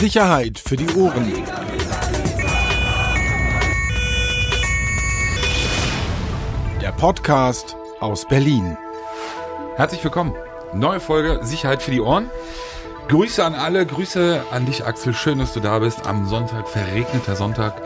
Sicherheit 0.00 0.58
für 0.58 0.76
die 0.76 0.88
Ohren. 0.96 1.32
Der 6.80 6.92
Podcast 6.92 7.76
aus 8.00 8.26
Berlin. 8.26 8.76
Herzlich 9.76 10.02
willkommen. 10.02 10.32
Neue 10.74 10.98
Folge 11.00 11.40
Sicherheit 11.42 11.82
für 11.82 11.92
die 11.92 12.00
Ohren. 12.00 12.28
Grüße 13.08 13.44
an 13.44 13.54
alle, 13.54 13.86
Grüße 13.86 14.42
an 14.50 14.66
dich, 14.66 14.84
Axel. 14.84 15.14
Schön, 15.14 15.38
dass 15.38 15.52
du 15.52 15.60
da 15.60 15.78
bist 15.78 16.06
am 16.06 16.26
Sonntag, 16.26 16.68
verregneter 16.68 17.36
Sonntag. 17.36 17.80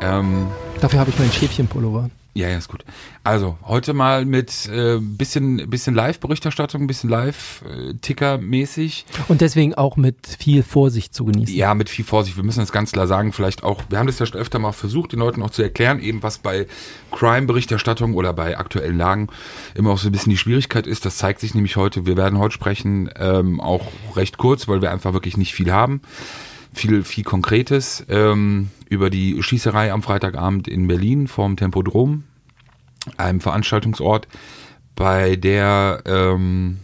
Ähm, 0.00 0.48
Dafür 0.80 1.00
habe 1.00 1.10
ich 1.10 1.18
meinen 1.18 1.32
Schäfchenpullover. 1.32 2.10
Ja, 2.36 2.48
ja, 2.50 2.58
ist 2.58 2.68
gut. 2.68 2.84
Also, 3.24 3.56
heute 3.64 3.94
mal 3.94 4.26
mit 4.26 4.68
äh, 4.68 4.98
bisschen, 5.00 5.70
bisschen 5.70 5.94
Live-Berichterstattung, 5.94 6.86
bisschen 6.86 7.08
Live-Ticker-mäßig. 7.08 9.06
Und 9.28 9.40
deswegen 9.40 9.72
auch 9.72 9.96
mit 9.96 10.36
viel 10.38 10.62
Vorsicht 10.62 11.14
zu 11.14 11.24
genießen. 11.24 11.56
Ja, 11.56 11.72
mit 11.72 11.88
viel 11.88 12.04
Vorsicht. 12.04 12.36
Wir 12.36 12.44
müssen 12.44 12.60
das 12.60 12.72
ganz 12.72 12.92
klar 12.92 13.06
sagen, 13.06 13.32
vielleicht 13.32 13.64
auch, 13.64 13.84
wir 13.88 13.98
haben 13.98 14.06
das 14.06 14.18
ja 14.18 14.26
schon 14.26 14.38
öfter 14.38 14.58
mal 14.58 14.72
versucht, 14.72 15.12
den 15.12 15.20
Leuten 15.20 15.42
auch 15.42 15.48
zu 15.48 15.62
erklären, 15.62 15.98
eben 15.98 16.22
was 16.22 16.36
bei 16.36 16.66
Crime-Berichterstattung 17.10 18.12
oder 18.12 18.34
bei 18.34 18.58
aktuellen 18.58 18.98
Lagen 18.98 19.28
immer 19.74 19.92
auch 19.92 19.98
so 19.98 20.10
ein 20.10 20.12
bisschen 20.12 20.28
die 20.28 20.36
Schwierigkeit 20.36 20.86
ist. 20.86 21.06
Das 21.06 21.16
zeigt 21.16 21.40
sich 21.40 21.54
nämlich 21.54 21.76
heute. 21.76 22.04
Wir 22.04 22.18
werden 22.18 22.38
heute 22.38 22.52
sprechen, 22.52 23.08
ähm, 23.16 23.62
auch 23.62 23.86
recht 24.14 24.36
kurz, 24.36 24.68
weil 24.68 24.82
wir 24.82 24.90
einfach 24.90 25.14
wirklich 25.14 25.38
nicht 25.38 25.54
viel 25.54 25.72
haben 25.72 26.02
viel, 26.76 27.02
viel 27.02 27.24
Konkretes 27.24 28.04
ähm, 28.08 28.68
über 28.88 29.10
die 29.10 29.42
Schießerei 29.42 29.92
am 29.92 30.02
Freitagabend 30.02 30.68
in 30.68 30.86
Berlin 30.86 31.26
vorm 31.26 31.56
Tempodrom, 31.56 32.24
einem 33.16 33.40
Veranstaltungsort, 33.40 34.28
bei 34.94 35.36
der 35.36 36.02
ähm, 36.06 36.78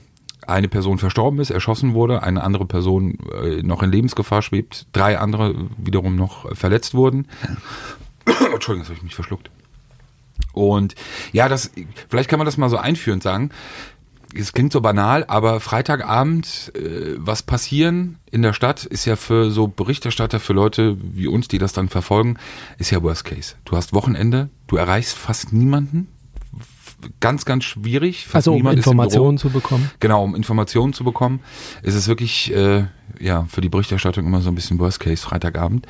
eine 0.47 0.69
Person 0.69 0.99
verstorben 0.99 1.41
ist, 1.41 1.51
erschossen 1.51 1.95
wurde, 1.95 2.23
eine 2.23 2.43
andere 2.43 2.67
Person 2.67 3.19
äh, 3.43 3.63
noch 3.63 3.83
in 3.83 3.91
Lebensgefahr 3.91 4.43
schwebt, 4.43 4.87
drei 4.93 5.19
andere 5.19 5.55
wiederum 5.79 6.17
noch 6.17 6.55
verletzt 6.55 6.95
wurden. 6.95 7.29
Entschuldigung, 8.27 8.81
das 8.81 8.89
habe 8.89 8.97
ich 8.97 9.03
mich 9.03 9.15
verschluckt. 9.15 9.51
Und 10.53 10.95
ja, 11.33 11.49
das, 11.49 11.71
vielleicht 12.09 12.29
kann 12.29 12.39
man 12.39 12.47
das 12.47 12.59
mal 12.59 12.69
so 12.69 12.77
einführend 12.77 13.23
sagen 13.23 13.51
es 14.35 14.53
klingt 14.53 14.73
so 14.73 14.81
banal, 14.81 15.25
aber 15.27 15.61
Freitagabend 15.61 16.73
äh, 16.75 17.15
was 17.17 17.43
passieren 17.43 18.19
in 18.31 18.43
der 18.43 18.53
Stadt 18.53 18.85
ist 18.85 19.05
ja 19.05 19.17
für 19.17 19.51
so 19.51 19.69
Berichterstatter, 19.69 20.41
für 20.41 20.53
Leute 20.53 20.97
wie 21.01 21.27
uns, 21.27 21.49
die 21.49 21.59
das 21.59 21.73
dann 21.73 21.89
verfolgen, 21.89 22.37
ist 22.79 22.91
ja 22.91 23.03
Worst 23.03 23.25
Case. 23.25 23.55
Du 23.65 23.77
hast 23.77 23.93
Wochenende, 23.93 24.49
du 24.67 24.77
erreichst 24.77 25.17
fast 25.17 25.53
niemanden. 25.53 26.09
Ganz, 27.21 27.45
ganz 27.45 27.65
schwierig. 27.65 28.25
Fast 28.25 28.49
also 28.49 28.55
um 28.55 28.67
Informationen 28.67 29.39
zu 29.39 29.51
bekommen. 29.51 29.91
Genau, 30.01 30.25
um 30.25 30.35
Informationen 30.35 30.93
zu 30.93 31.05
bekommen, 31.05 31.41
ist 31.83 31.95
es 31.95 32.09
wirklich 32.09 32.55
äh, 32.55 32.87
ja 33.19 33.47
für 33.49 33.61
die 33.61 33.69
Berichterstattung 33.69 34.27
immer 34.27 34.41
so 34.41 34.51
ein 34.51 34.55
bisschen 34.55 34.79
Worst 34.79 35.01
Case 35.01 35.23
Freitagabend. 35.23 35.87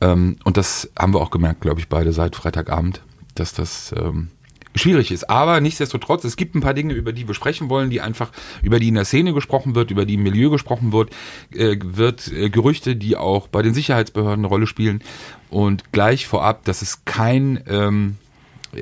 Ähm, 0.00 0.36
und 0.44 0.56
das 0.56 0.90
haben 0.98 1.14
wir 1.14 1.20
auch 1.20 1.30
gemerkt, 1.30 1.60
glaube 1.60 1.80
ich, 1.80 1.88
beide 1.88 2.12
seit 2.12 2.36
Freitagabend, 2.36 3.02
dass 3.34 3.52
das 3.52 3.94
ähm, 3.96 4.28
schwierig 4.74 5.10
ist. 5.10 5.30
Aber 5.30 5.60
nichtsdestotrotz, 5.60 6.24
es 6.24 6.36
gibt 6.36 6.54
ein 6.54 6.60
paar 6.60 6.74
Dinge, 6.74 6.94
über 6.94 7.12
die 7.12 7.26
wir 7.26 7.34
sprechen 7.34 7.68
wollen, 7.68 7.90
die 7.90 8.00
einfach, 8.00 8.30
über 8.62 8.78
die 8.78 8.88
in 8.88 8.94
der 8.94 9.04
Szene 9.04 9.32
gesprochen 9.32 9.74
wird, 9.74 9.90
über 9.90 10.04
die 10.04 10.14
im 10.14 10.22
Milieu 10.22 10.50
gesprochen 10.50 10.92
wird, 10.92 11.10
äh, 11.54 11.76
wird 11.82 12.32
äh, 12.32 12.50
Gerüchte, 12.50 12.96
die 12.96 13.16
auch 13.16 13.48
bei 13.48 13.62
den 13.62 13.74
Sicherheitsbehörden 13.74 14.40
eine 14.40 14.48
Rolle 14.48 14.66
spielen. 14.66 15.02
Und 15.50 15.92
gleich 15.92 16.26
vorab, 16.26 16.64
das 16.64 16.82
ist 16.82 17.06
kein 17.06 17.62
ähm, 17.68 18.16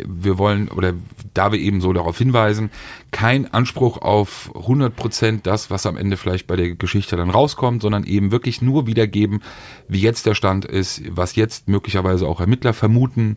wir 0.06 0.38
wollen, 0.38 0.68
oder 0.68 0.94
da 1.34 1.52
wir 1.52 1.58
eben 1.58 1.80
so 1.80 1.92
darauf 1.92 2.18
hinweisen, 2.18 2.70
kein 3.10 3.52
Anspruch 3.52 3.98
auf 3.98 4.50
100 4.54 4.94
Prozent 4.94 5.46
das, 5.46 5.70
was 5.70 5.86
am 5.86 5.96
Ende 5.96 6.16
vielleicht 6.16 6.46
bei 6.46 6.56
der 6.56 6.74
Geschichte 6.74 7.16
dann 7.16 7.30
rauskommt, 7.30 7.82
sondern 7.82 8.04
eben 8.04 8.30
wirklich 8.30 8.62
nur 8.62 8.86
wiedergeben, 8.86 9.42
wie 9.88 10.00
jetzt 10.00 10.26
der 10.26 10.34
Stand 10.34 10.64
ist, 10.64 11.02
was 11.10 11.36
jetzt 11.36 11.68
möglicherweise 11.68 12.26
auch 12.26 12.40
Ermittler 12.40 12.72
vermuten, 12.72 13.36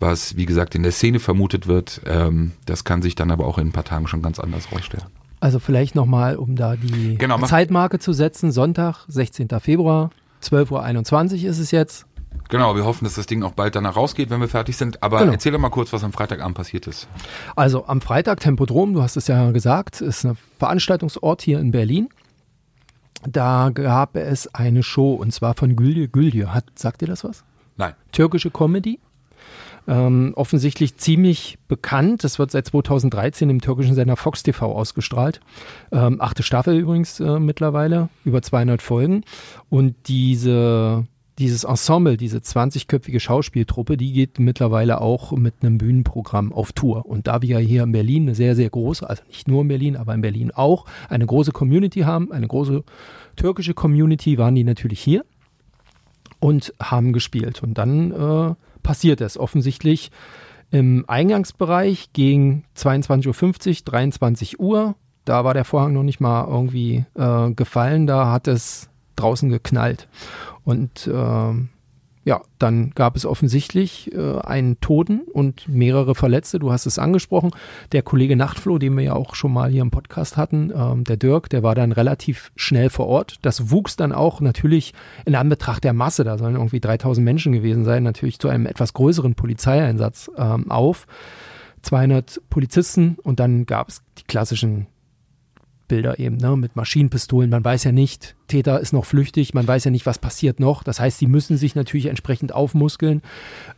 was, 0.00 0.36
wie 0.36 0.46
gesagt, 0.46 0.74
in 0.74 0.82
der 0.82 0.92
Szene 0.92 1.18
vermutet 1.18 1.66
wird. 1.66 2.00
Ähm, 2.06 2.52
das 2.66 2.84
kann 2.84 3.02
sich 3.02 3.14
dann 3.14 3.30
aber 3.30 3.46
auch 3.46 3.58
in 3.58 3.68
ein 3.68 3.72
paar 3.72 3.84
Tagen 3.84 4.06
schon 4.06 4.22
ganz 4.22 4.38
anders 4.38 4.72
rausstellen. 4.72 5.06
Also 5.40 5.58
vielleicht 5.58 5.94
nochmal, 5.94 6.36
um 6.36 6.56
da 6.56 6.76
die 6.76 7.18
genau, 7.18 7.38
Zeitmarke 7.42 7.98
zu 7.98 8.12
setzen, 8.12 8.52
Sonntag, 8.52 9.04
16. 9.08 9.48
Februar, 9.60 10.10
12.21 10.42 11.44
Uhr 11.44 11.50
ist 11.50 11.58
es 11.58 11.70
jetzt. 11.70 12.05
Genau, 12.48 12.76
wir 12.76 12.84
hoffen, 12.84 13.04
dass 13.04 13.14
das 13.14 13.26
Ding 13.26 13.42
auch 13.42 13.52
bald 13.52 13.74
danach 13.74 13.96
rausgeht, 13.96 14.30
wenn 14.30 14.40
wir 14.40 14.48
fertig 14.48 14.76
sind. 14.76 15.02
Aber 15.02 15.20
genau. 15.20 15.32
erzähl 15.32 15.52
doch 15.52 15.58
mal 15.58 15.70
kurz, 15.70 15.92
was 15.92 16.04
am 16.04 16.12
Freitagabend 16.12 16.56
passiert 16.56 16.86
ist. 16.86 17.08
Also 17.54 17.86
am 17.86 18.00
Freitag 18.00 18.40
Tempodrom, 18.40 18.94
du 18.94 19.02
hast 19.02 19.16
es 19.16 19.26
ja 19.26 19.50
gesagt, 19.50 20.00
ist 20.00 20.24
ein 20.24 20.36
Veranstaltungsort 20.58 21.42
hier 21.42 21.58
in 21.58 21.70
Berlin. 21.70 22.08
Da 23.28 23.70
gab 23.72 24.16
es 24.16 24.54
eine 24.54 24.82
Show 24.82 25.14
und 25.14 25.32
zwar 25.32 25.54
von 25.54 25.74
Gülje 25.74 26.08
Gülje. 26.08 26.52
Hat, 26.54 26.64
sagt 26.76 27.00
dir 27.00 27.06
das 27.06 27.24
was? 27.24 27.44
Nein. 27.76 27.94
Türkische 28.12 28.50
Comedy. 28.50 29.00
Ähm, 29.88 30.32
offensichtlich 30.34 30.96
ziemlich 30.96 31.58
bekannt. 31.68 32.24
Das 32.24 32.38
wird 32.38 32.50
seit 32.50 32.66
2013 32.66 33.48
im 33.50 33.60
türkischen 33.60 33.94
Sender 33.94 34.16
Fox 34.16 34.42
TV 34.42 34.72
ausgestrahlt. 34.72 35.40
Ähm, 35.92 36.20
achte 36.20 36.42
Staffel 36.42 36.76
übrigens 36.76 37.20
äh, 37.20 37.38
mittlerweile, 37.38 38.08
über 38.24 38.42
200 38.42 38.82
Folgen. 38.82 39.22
Und 39.68 39.94
diese 40.08 41.06
dieses 41.38 41.64
Ensemble, 41.64 42.16
diese 42.16 42.38
20-köpfige 42.38 43.20
Schauspieltruppe, 43.20 43.96
die 43.96 44.12
geht 44.12 44.38
mittlerweile 44.38 45.00
auch 45.00 45.32
mit 45.32 45.54
einem 45.60 45.76
Bühnenprogramm 45.76 46.52
auf 46.52 46.72
Tour. 46.72 47.06
Und 47.06 47.26
da 47.26 47.42
wir 47.42 47.58
hier 47.58 47.82
in 47.82 47.92
Berlin 47.92 48.22
eine 48.22 48.34
sehr, 48.34 48.56
sehr 48.56 48.70
große, 48.70 49.08
also 49.08 49.22
nicht 49.26 49.46
nur 49.46 49.62
in 49.62 49.68
Berlin, 49.68 49.96
aber 49.96 50.14
in 50.14 50.22
Berlin 50.22 50.50
auch, 50.50 50.86
eine 51.08 51.26
große 51.26 51.52
Community 51.52 52.00
haben, 52.00 52.32
eine 52.32 52.48
große 52.48 52.84
türkische 53.36 53.74
Community, 53.74 54.38
waren 54.38 54.54
die 54.54 54.64
natürlich 54.64 55.00
hier 55.00 55.24
und 56.40 56.72
haben 56.80 57.12
gespielt. 57.12 57.62
Und 57.62 57.76
dann 57.76 58.12
äh, 58.12 58.54
passiert 58.82 59.20
es 59.20 59.38
offensichtlich 59.38 60.10
im 60.70 61.04
Eingangsbereich 61.06 62.12
gegen 62.14 62.64
22.50 62.76 63.26
Uhr, 63.28 63.84
23 63.84 64.58
Uhr. 64.58 64.94
Da 65.26 65.44
war 65.44 65.54
der 65.54 65.64
Vorhang 65.64 65.92
noch 65.92 66.02
nicht 66.02 66.20
mal 66.20 66.46
irgendwie 66.48 67.04
äh, 67.14 67.50
gefallen, 67.50 68.06
da 68.06 68.32
hat 68.32 68.48
es 68.48 68.88
draußen 69.16 69.50
geknallt. 69.50 70.08
Und 70.64 71.06
äh, 71.06 71.52
ja, 72.26 72.40
dann 72.58 72.90
gab 72.90 73.14
es 73.14 73.24
offensichtlich 73.24 74.12
äh, 74.12 74.40
einen 74.40 74.80
Toten 74.80 75.20
und 75.32 75.68
mehrere 75.68 76.16
Verletzte. 76.16 76.58
Du 76.58 76.72
hast 76.72 76.84
es 76.84 76.98
angesprochen. 76.98 77.52
Der 77.92 78.02
Kollege 78.02 78.34
Nachtfloh, 78.34 78.78
den 78.78 78.96
wir 78.96 79.04
ja 79.04 79.12
auch 79.12 79.36
schon 79.36 79.52
mal 79.52 79.70
hier 79.70 79.82
im 79.82 79.92
Podcast 79.92 80.36
hatten, 80.36 80.72
ähm, 80.74 81.04
der 81.04 81.18
Dirk, 81.18 81.48
der 81.50 81.62
war 81.62 81.76
dann 81.76 81.92
relativ 81.92 82.50
schnell 82.56 82.90
vor 82.90 83.06
Ort. 83.06 83.36
Das 83.42 83.70
wuchs 83.70 83.94
dann 83.94 84.10
auch 84.10 84.40
natürlich 84.40 84.92
in 85.24 85.36
Anbetracht 85.36 85.84
der 85.84 85.92
Masse, 85.92 86.24
da 86.24 86.36
sollen 86.36 86.56
irgendwie 86.56 86.80
3000 86.80 87.24
Menschen 87.24 87.52
gewesen 87.52 87.84
sein, 87.84 88.02
natürlich 88.02 88.40
zu 88.40 88.48
einem 88.48 88.66
etwas 88.66 88.92
größeren 88.92 89.36
Polizeieinsatz 89.36 90.28
ähm, 90.36 90.68
auf. 90.68 91.06
200 91.82 92.40
Polizisten 92.50 93.18
und 93.22 93.38
dann 93.38 93.66
gab 93.66 93.88
es 93.88 94.02
die 94.18 94.24
klassischen 94.24 94.88
Bilder 95.88 96.18
eben, 96.18 96.36
ne, 96.36 96.56
mit 96.56 96.76
Maschinenpistolen. 96.76 97.50
Man 97.50 97.64
weiß 97.64 97.84
ja 97.84 97.92
nicht, 97.92 98.36
Täter 98.48 98.80
ist 98.80 98.92
noch 98.92 99.04
flüchtig, 99.04 99.54
man 99.54 99.66
weiß 99.66 99.84
ja 99.84 99.90
nicht, 99.90 100.06
was 100.06 100.18
passiert 100.18 100.60
noch. 100.60 100.82
Das 100.82 101.00
heißt, 101.00 101.18
sie 101.18 101.26
müssen 101.26 101.56
sich 101.56 101.74
natürlich 101.74 102.06
entsprechend 102.06 102.52
aufmuskeln, 102.52 103.22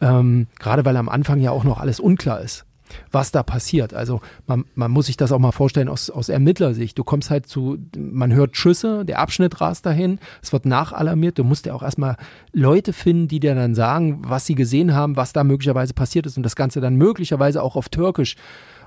ähm, 0.00 0.46
gerade 0.58 0.84
weil 0.84 0.96
am 0.96 1.08
Anfang 1.08 1.41
ja 1.41 1.50
auch 1.50 1.64
noch 1.64 1.78
alles 1.78 2.00
unklar 2.00 2.41
ist, 2.41 2.64
was 3.10 3.30
da 3.32 3.42
passiert. 3.42 3.94
Also 3.94 4.20
man, 4.46 4.64
man 4.74 4.91
muss 4.91 5.06
sich 5.06 5.16
das 5.16 5.32
auch 5.32 5.38
mal 5.38 5.52
vorstellen 5.52 5.88
aus, 5.88 6.10
aus 6.10 6.28
Ermittlersicht. 6.28 6.98
Du 6.98 7.04
kommst 7.04 7.30
halt 7.30 7.46
zu, 7.46 7.78
man 7.96 8.32
hört 8.32 8.56
Schüsse, 8.56 9.04
der 9.04 9.19
Abschnitt 9.19 9.60
rast 9.60 9.86
dahin, 9.86 10.19
es 10.42 10.52
wird 10.52 10.66
nachalarmiert. 10.66 11.38
Du 11.38 11.44
musst 11.44 11.66
ja 11.66 11.75
auch 11.75 11.82
erstmal 11.82 12.16
Leute 12.52 12.92
finden, 12.92 13.28
die 13.28 13.40
dir 13.40 13.54
dann 13.54 13.75
sagen, 13.75 14.22
was 14.25 14.46
sie 14.46 14.54
gesehen 14.54 14.94
haben, 14.94 15.16
was 15.16 15.32
da 15.32 15.44
möglicherweise 15.44 15.94
passiert 15.94 16.26
ist 16.26 16.36
und 16.36 16.42
das 16.42 16.56
Ganze 16.56 16.80
dann 16.80 16.96
möglicherweise 16.96 17.62
auch 17.62 17.76
auf 17.76 17.88
Türkisch 17.88 18.36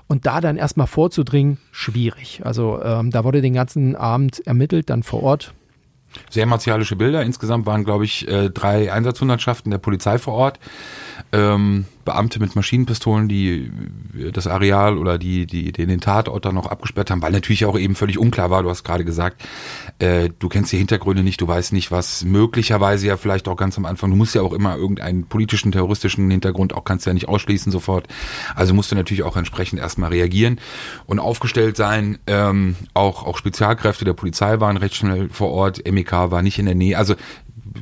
und 0.06 0.26
da 0.26 0.40
dann 0.40 0.56
erstmal 0.56 0.86
vorzudringen, 0.86 1.58
schwierig. 1.70 2.40
Also 2.44 2.82
ähm, 2.82 3.10
da 3.10 3.24
wurde 3.24 3.40
den 3.40 3.54
ganzen 3.54 3.96
Abend 3.96 4.46
ermittelt, 4.46 4.90
dann 4.90 5.02
vor 5.02 5.22
Ort. 5.22 5.54
Sehr 6.30 6.46
martialische 6.46 6.96
Bilder. 6.96 7.22
Insgesamt 7.22 7.66
waren, 7.66 7.84
glaube 7.84 8.04
ich, 8.04 8.28
äh, 8.28 8.50
drei 8.50 8.92
Einsatzhundertschaften 8.92 9.70
der 9.70 9.78
Polizei 9.78 10.18
vor 10.18 10.34
Ort. 10.34 10.58
Ähm, 11.32 11.86
Beamte 12.04 12.40
mit 12.40 12.56
Maschinenpistolen, 12.56 13.28
die 13.28 13.70
das 14.32 14.46
Areal 14.46 14.98
oder 14.98 15.18
die, 15.18 15.46
die, 15.46 15.72
den 15.72 16.00
Tatort 16.00 16.44
dann 16.44 16.54
noch 16.54 16.66
abgesperrt 16.66 17.10
haben, 17.10 17.22
weil 17.22 17.32
natürlich 17.32 17.64
auch 17.64 17.78
eben 17.78 17.94
völlig 17.94 18.18
unklar 18.18 18.50
war, 18.50 18.62
du 18.62 18.70
hast 18.70 18.84
gerade 18.84 19.04
gesagt, 19.04 19.42
äh, 19.98 20.28
du 20.38 20.48
kennst 20.48 20.72
die 20.72 20.78
Hintergründe 20.78 21.22
nicht, 21.22 21.40
du 21.40 21.48
weißt 21.48 21.72
nicht, 21.72 21.90
was 21.90 22.24
möglicherweise 22.24 23.06
ja 23.06 23.16
vielleicht 23.16 23.48
auch 23.48 23.56
ganz 23.56 23.78
am 23.78 23.86
Anfang, 23.86 24.10
du 24.10 24.16
musst 24.16 24.34
ja 24.34 24.42
auch 24.42 24.52
immer 24.52 24.76
irgendeinen 24.76 25.26
politischen, 25.26 25.72
terroristischen 25.72 26.30
Hintergrund 26.30 26.74
auch 26.74 26.84
kannst 26.84 27.06
du 27.06 27.10
ja 27.10 27.14
nicht 27.14 27.28
ausschließen 27.28 27.72
sofort. 27.72 28.08
Also 28.54 28.74
musst 28.74 28.90
du 28.90 28.96
natürlich 28.96 29.22
auch 29.22 29.36
entsprechend 29.36 29.80
erstmal 29.80 30.10
reagieren 30.10 30.58
und 31.06 31.18
aufgestellt 31.18 31.76
sein. 31.76 32.18
Ähm, 32.26 32.76
auch, 32.94 33.24
auch 33.24 33.38
Spezialkräfte 33.38 34.04
der 34.04 34.12
Polizei 34.12 34.60
waren 34.60 34.76
recht 34.76 34.94
schnell 34.94 35.28
vor 35.30 35.50
Ort, 35.50 35.90
MEK 35.90 36.12
war 36.12 36.42
nicht 36.42 36.58
in 36.58 36.66
der 36.66 36.74
Nähe. 36.74 36.98
Also 36.98 37.14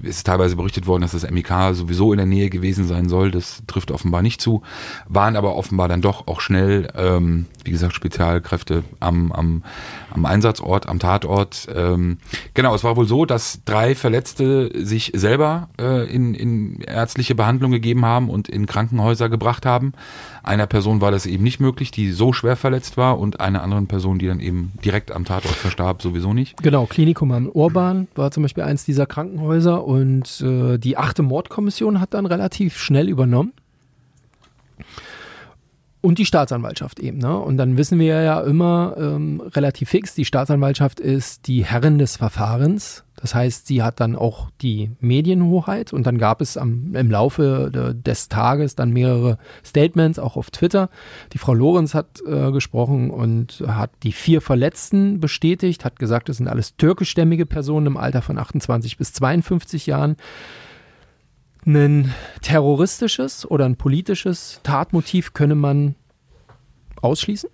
ist 0.02 0.26
teilweise 0.26 0.56
berichtet 0.56 0.86
worden, 0.86 1.02
dass 1.02 1.12
das 1.12 1.28
MIK 1.30 1.52
sowieso 1.72 2.12
in 2.12 2.18
der 2.18 2.26
Nähe 2.26 2.50
gewesen 2.50 2.86
sein 2.86 3.08
soll. 3.08 3.30
Das 3.30 3.62
trifft 3.66 3.90
offenbar 3.90 4.22
nicht 4.22 4.40
zu. 4.40 4.62
Waren 5.08 5.36
aber 5.36 5.56
offenbar 5.56 5.88
dann 5.88 6.02
doch 6.02 6.26
auch 6.26 6.40
schnell, 6.40 6.88
ähm, 6.96 7.46
wie 7.64 7.70
gesagt, 7.70 7.94
Spezialkräfte 7.94 8.84
am, 9.00 9.32
am, 9.32 9.62
am 10.10 10.24
Einsatzort, 10.26 10.88
am 10.88 10.98
Tatort. 10.98 11.68
Ähm, 11.74 12.18
genau, 12.54 12.74
es 12.74 12.84
war 12.84 12.96
wohl 12.96 13.06
so, 13.06 13.24
dass 13.24 13.60
drei 13.64 13.94
Verletzte 13.94 14.70
sich 14.74 15.12
selber 15.14 15.68
äh, 15.80 16.12
in, 16.12 16.34
in 16.34 16.80
ärztliche 16.80 17.34
Behandlung 17.34 17.70
gegeben 17.70 18.04
haben 18.04 18.30
und 18.30 18.48
in 18.48 18.66
Krankenhäuser 18.66 19.28
gebracht 19.28 19.66
haben. 19.66 19.92
Einer 20.42 20.66
Person 20.66 21.00
war 21.00 21.10
das 21.10 21.26
eben 21.26 21.44
nicht 21.44 21.60
möglich, 21.60 21.90
die 21.90 22.12
so 22.12 22.32
schwer 22.32 22.56
verletzt 22.56 22.96
war 22.96 23.18
und 23.18 23.40
einer 23.40 23.62
anderen 23.62 23.86
Person, 23.86 24.18
die 24.18 24.26
dann 24.26 24.40
eben 24.40 24.72
direkt 24.84 25.12
am 25.12 25.24
Tatort 25.24 25.54
verstarb, 25.54 26.02
sowieso 26.02 26.32
nicht. 26.32 26.62
Genau, 26.62 26.86
Klinikum 26.86 27.32
am 27.32 27.48
Urban 27.48 28.08
war 28.14 28.30
zum 28.30 28.42
Beispiel 28.42 28.64
eins 28.64 28.84
dieser 28.84 29.06
Krankenhäuser 29.06 29.84
und 29.84 30.40
äh, 30.40 30.78
die 30.78 30.96
achte 30.96 31.22
Mordkommission 31.22 32.00
hat 32.00 32.14
dann 32.14 32.26
relativ 32.26 32.78
schnell 32.78 33.08
übernommen. 33.08 33.52
Und 36.02 36.18
die 36.18 36.24
Staatsanwaltschaft 36.24 36.98
eben. 36.98 37.18
Ne? 37.18 37.38
Und 37.38 37.58
dann 37.58 37.76
wissen 37.76 37.98
wir 37.98 38.22
ja 38.22 38.40
immer 38.40 38.94
ähm, 38.98 39.42
relativ 39.54 39.90
fix, 39.90 40.14
die 40.14 40.24
Staatsanwaltschaft 40.24 40.98
ist 40.98 41.46
die 41.46 41.64
Herrin 41.64 41.98
des 41.98 42.16
Verfahrens. 42.16 43.04
Das 43.20 43.34
heißt, 43.34 43.66
sie 43.66 43.82
hat 43.82 44.00
dann 44.00 44.16
auch 44.16 44.50
die 44.62 44.92
Medienhoheit 45.00 45.92
und 45.92 46.06
dann 46.06 46.18
gab 46.18 46.40
es 46.40 46.56
am, 46.56 46.94
im 46.94 47.10
Laufe 47.10 47.70
de, 47.72 47.94
des 47.94 48.28
Tages 48.28 48.74
dann 48.74 48.92
mehrere 48.92 49.38
Statements, 49.64 50.18
auch 50.18 50.36
auf 50.36 50.50
Twitter. 50.50 50.88
Die 51.32 51.38
Frau 51.38 51.52
Lorenz 51.52 51.94
hat 51.94 52.20
äh, 52.26 52.50
gesprochen 52.50 53.10
und 53.10 53.62
hat 53.66 53.90
die 54.02 54.12
vier 54.12 54.40
Verletzten 54.40 55.20
bestätigt, 55.20 55.84
hat 55.84 55.98
gesagt, 55.98 56.28
es 56.28 56.38
sind 56.38 56.48
alles 56.48 56.76
türkischstämmige 56.76 57.46
Personen 57.46 57.86
im 57.86 57.96
Alter 57.96 58.22
von 58.22 58.38
28 58.38 58.96
bis 58.96 59.12
52 59.12 59.86
Jahren 59.86 60.16
ein 61.66 62.14
terroristisches 62.42 63.48
oder 63.48 63.66
ein 63.66 63.76
politisches 63.76 64.60
Tatmotiv 64.62 65.34
könne 65.34 65.54
man 65.54 65.94
ausschließen 67.02 67.50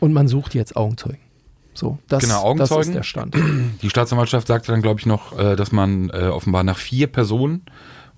und 0.00 0.12
man 0.12 0.28
sucht 0.28 0.54
jetzt 0.54 0.76
Augenzeugen. 0.76 1.21
So, 1.74 1.98
das, 2.08 2.22
genau, 2.22 2.42
Augenzeugen. 2.42 2.80
das 2.80 2.88
ist 2.88 2.94
der 2.94 3.02
Stand. 3.02 3.34
Die 3.82 3.90
Staatsanwaltschaft 3.90 4.46
sagte 4.46 4.72
dann, 4.72 4.82
glaube 4.82 5.00
ich, 5.00 5.06
noch, 5.06 5.38
äh, 5.38 5.56
dass 5.56 5.72
man 5.72 6.10
äh, 6.10 6.28
offenbar 6.28 6.64
nach 6.64 6.78
vier 6.78 7.06
Personen 7.06 7.62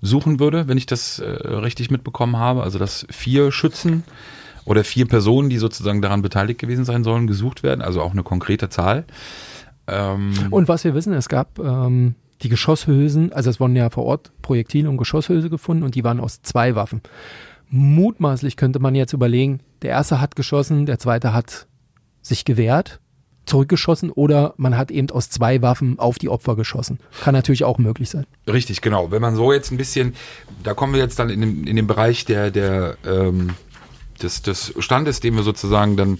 suchen 0.01 0.39
würde, 0.39 0.67
wenn 0.67 0.77
ich 0.77 0.85
das 0.85 1.19
äh, 1.19 1.25
richtig 1.25 1.89
mitbekommen 1.89 2.37
habe. 2.37 2.63
Also 2.63 2.79
dass 2.79 3.07
vier 3.09 3.51
Schützen 3.51 4.03
oder 4.65 4.83
vier 4.83 5.07
Personen, 5.07 5.49
die 5.49 5.57
sozusagen 5.57 6.01
daran 6.01 6.21
beteiligt 6.21 6.59
gewesen 6.59 6.85
sein 6.85 7.03
sollen, 7.03 7.27
gesucht 7.27 7.63
werden. 7.63 7.81
Also 7.81 8.01
auch 8.01 8.11
eine 8.11 8.23
konkrete 8.23 8.69
Zahl. 8.69 9.05
Ähm 9.87 10.33
und 10.51 10.67
was 10.67 10.83
wir 10.83 10.93
wissen, 10.93 11.13
es 11.13 11.29
gab 11.29 11.59
ähm, 11.59 12.15
die 12.41 12.49
Geschosshülsen, 12.49 13.31
also 13.31 13.49
es 13.49 13.59
wurden 13.59 13.75
ja 13.75 13.89
vor 13.89 14.05
Ort 14.05 14.31
Projektile 14.41 14.89
und 14.89 14.97
Geschosshülse 14.97 15.49
gefunden 15.49 15.83
und 15.83 15.95
die 15.95 16.03
waren 16.03 16.19
aus 16.19 16.41
zwei 16.41 16.75
Waffen. 16.75 17.01
Mutmaßlich 17.69 18.57
könnte 18.57 18.79
man 18.79 18.95
jetzt 18.95 19.13
überlegen, 19.13 19.59
der 19.81 19.91
erste 19.91 20.19
hat 20.19 20.35
geschossen, 20.35 20.85
der 20.85 20.99
zweite 20.99 21.33
hat 21.33 21.67
sich 22.21 22.45
gewehrt, 22.45 22.99
zurückgeschossen 23.45 24.09
oder 24.11 24.53
man 24.57 24.77
hat 24.77 24.91
eben 24.91 25.09
aus 25.09 25.29
zwei 25.29 25.61
Waffen 25.61 25.99
auf 25.99 26.17
die 26.17 26.29
Opfer 26.29 26.55
geschossen. 26.55 26.99
Kann 27.21 27.33
natürlich 27.33 27.63
auch 27.63 27.77
möglich 27.77 28.09
sein. 28.09 28.25
Richtig, 28.47 28.81
genau. 28.81 29.11
Wenn 29.11 29.21
man 29.21 29.35
so 29.35 29.51
jetzt 29.53 29.71
ein 29.71 29.77
bisschen, 29.77 30.15
da 30.63 30.73
kommen 30.73 30.93
wir 30.93 30.99
jetzt 30.99 31.19
dann 31.19 31.29
in 31.29 31.41
den, 31.41 31.67
in 31.67 31.75
den 31.75 31.87
Bereich 31.87 32.25
der, 32.25 32.51
der, 32.51 32.97
ähm, 33.05 33.51
des, 34.21 34.41
des 34.41 34.73
Standes, 34.79 35.19
den 35.19 35.35
wir 35.35 35.43
sozusagen 35.43 35.97
dann 35.97 36.19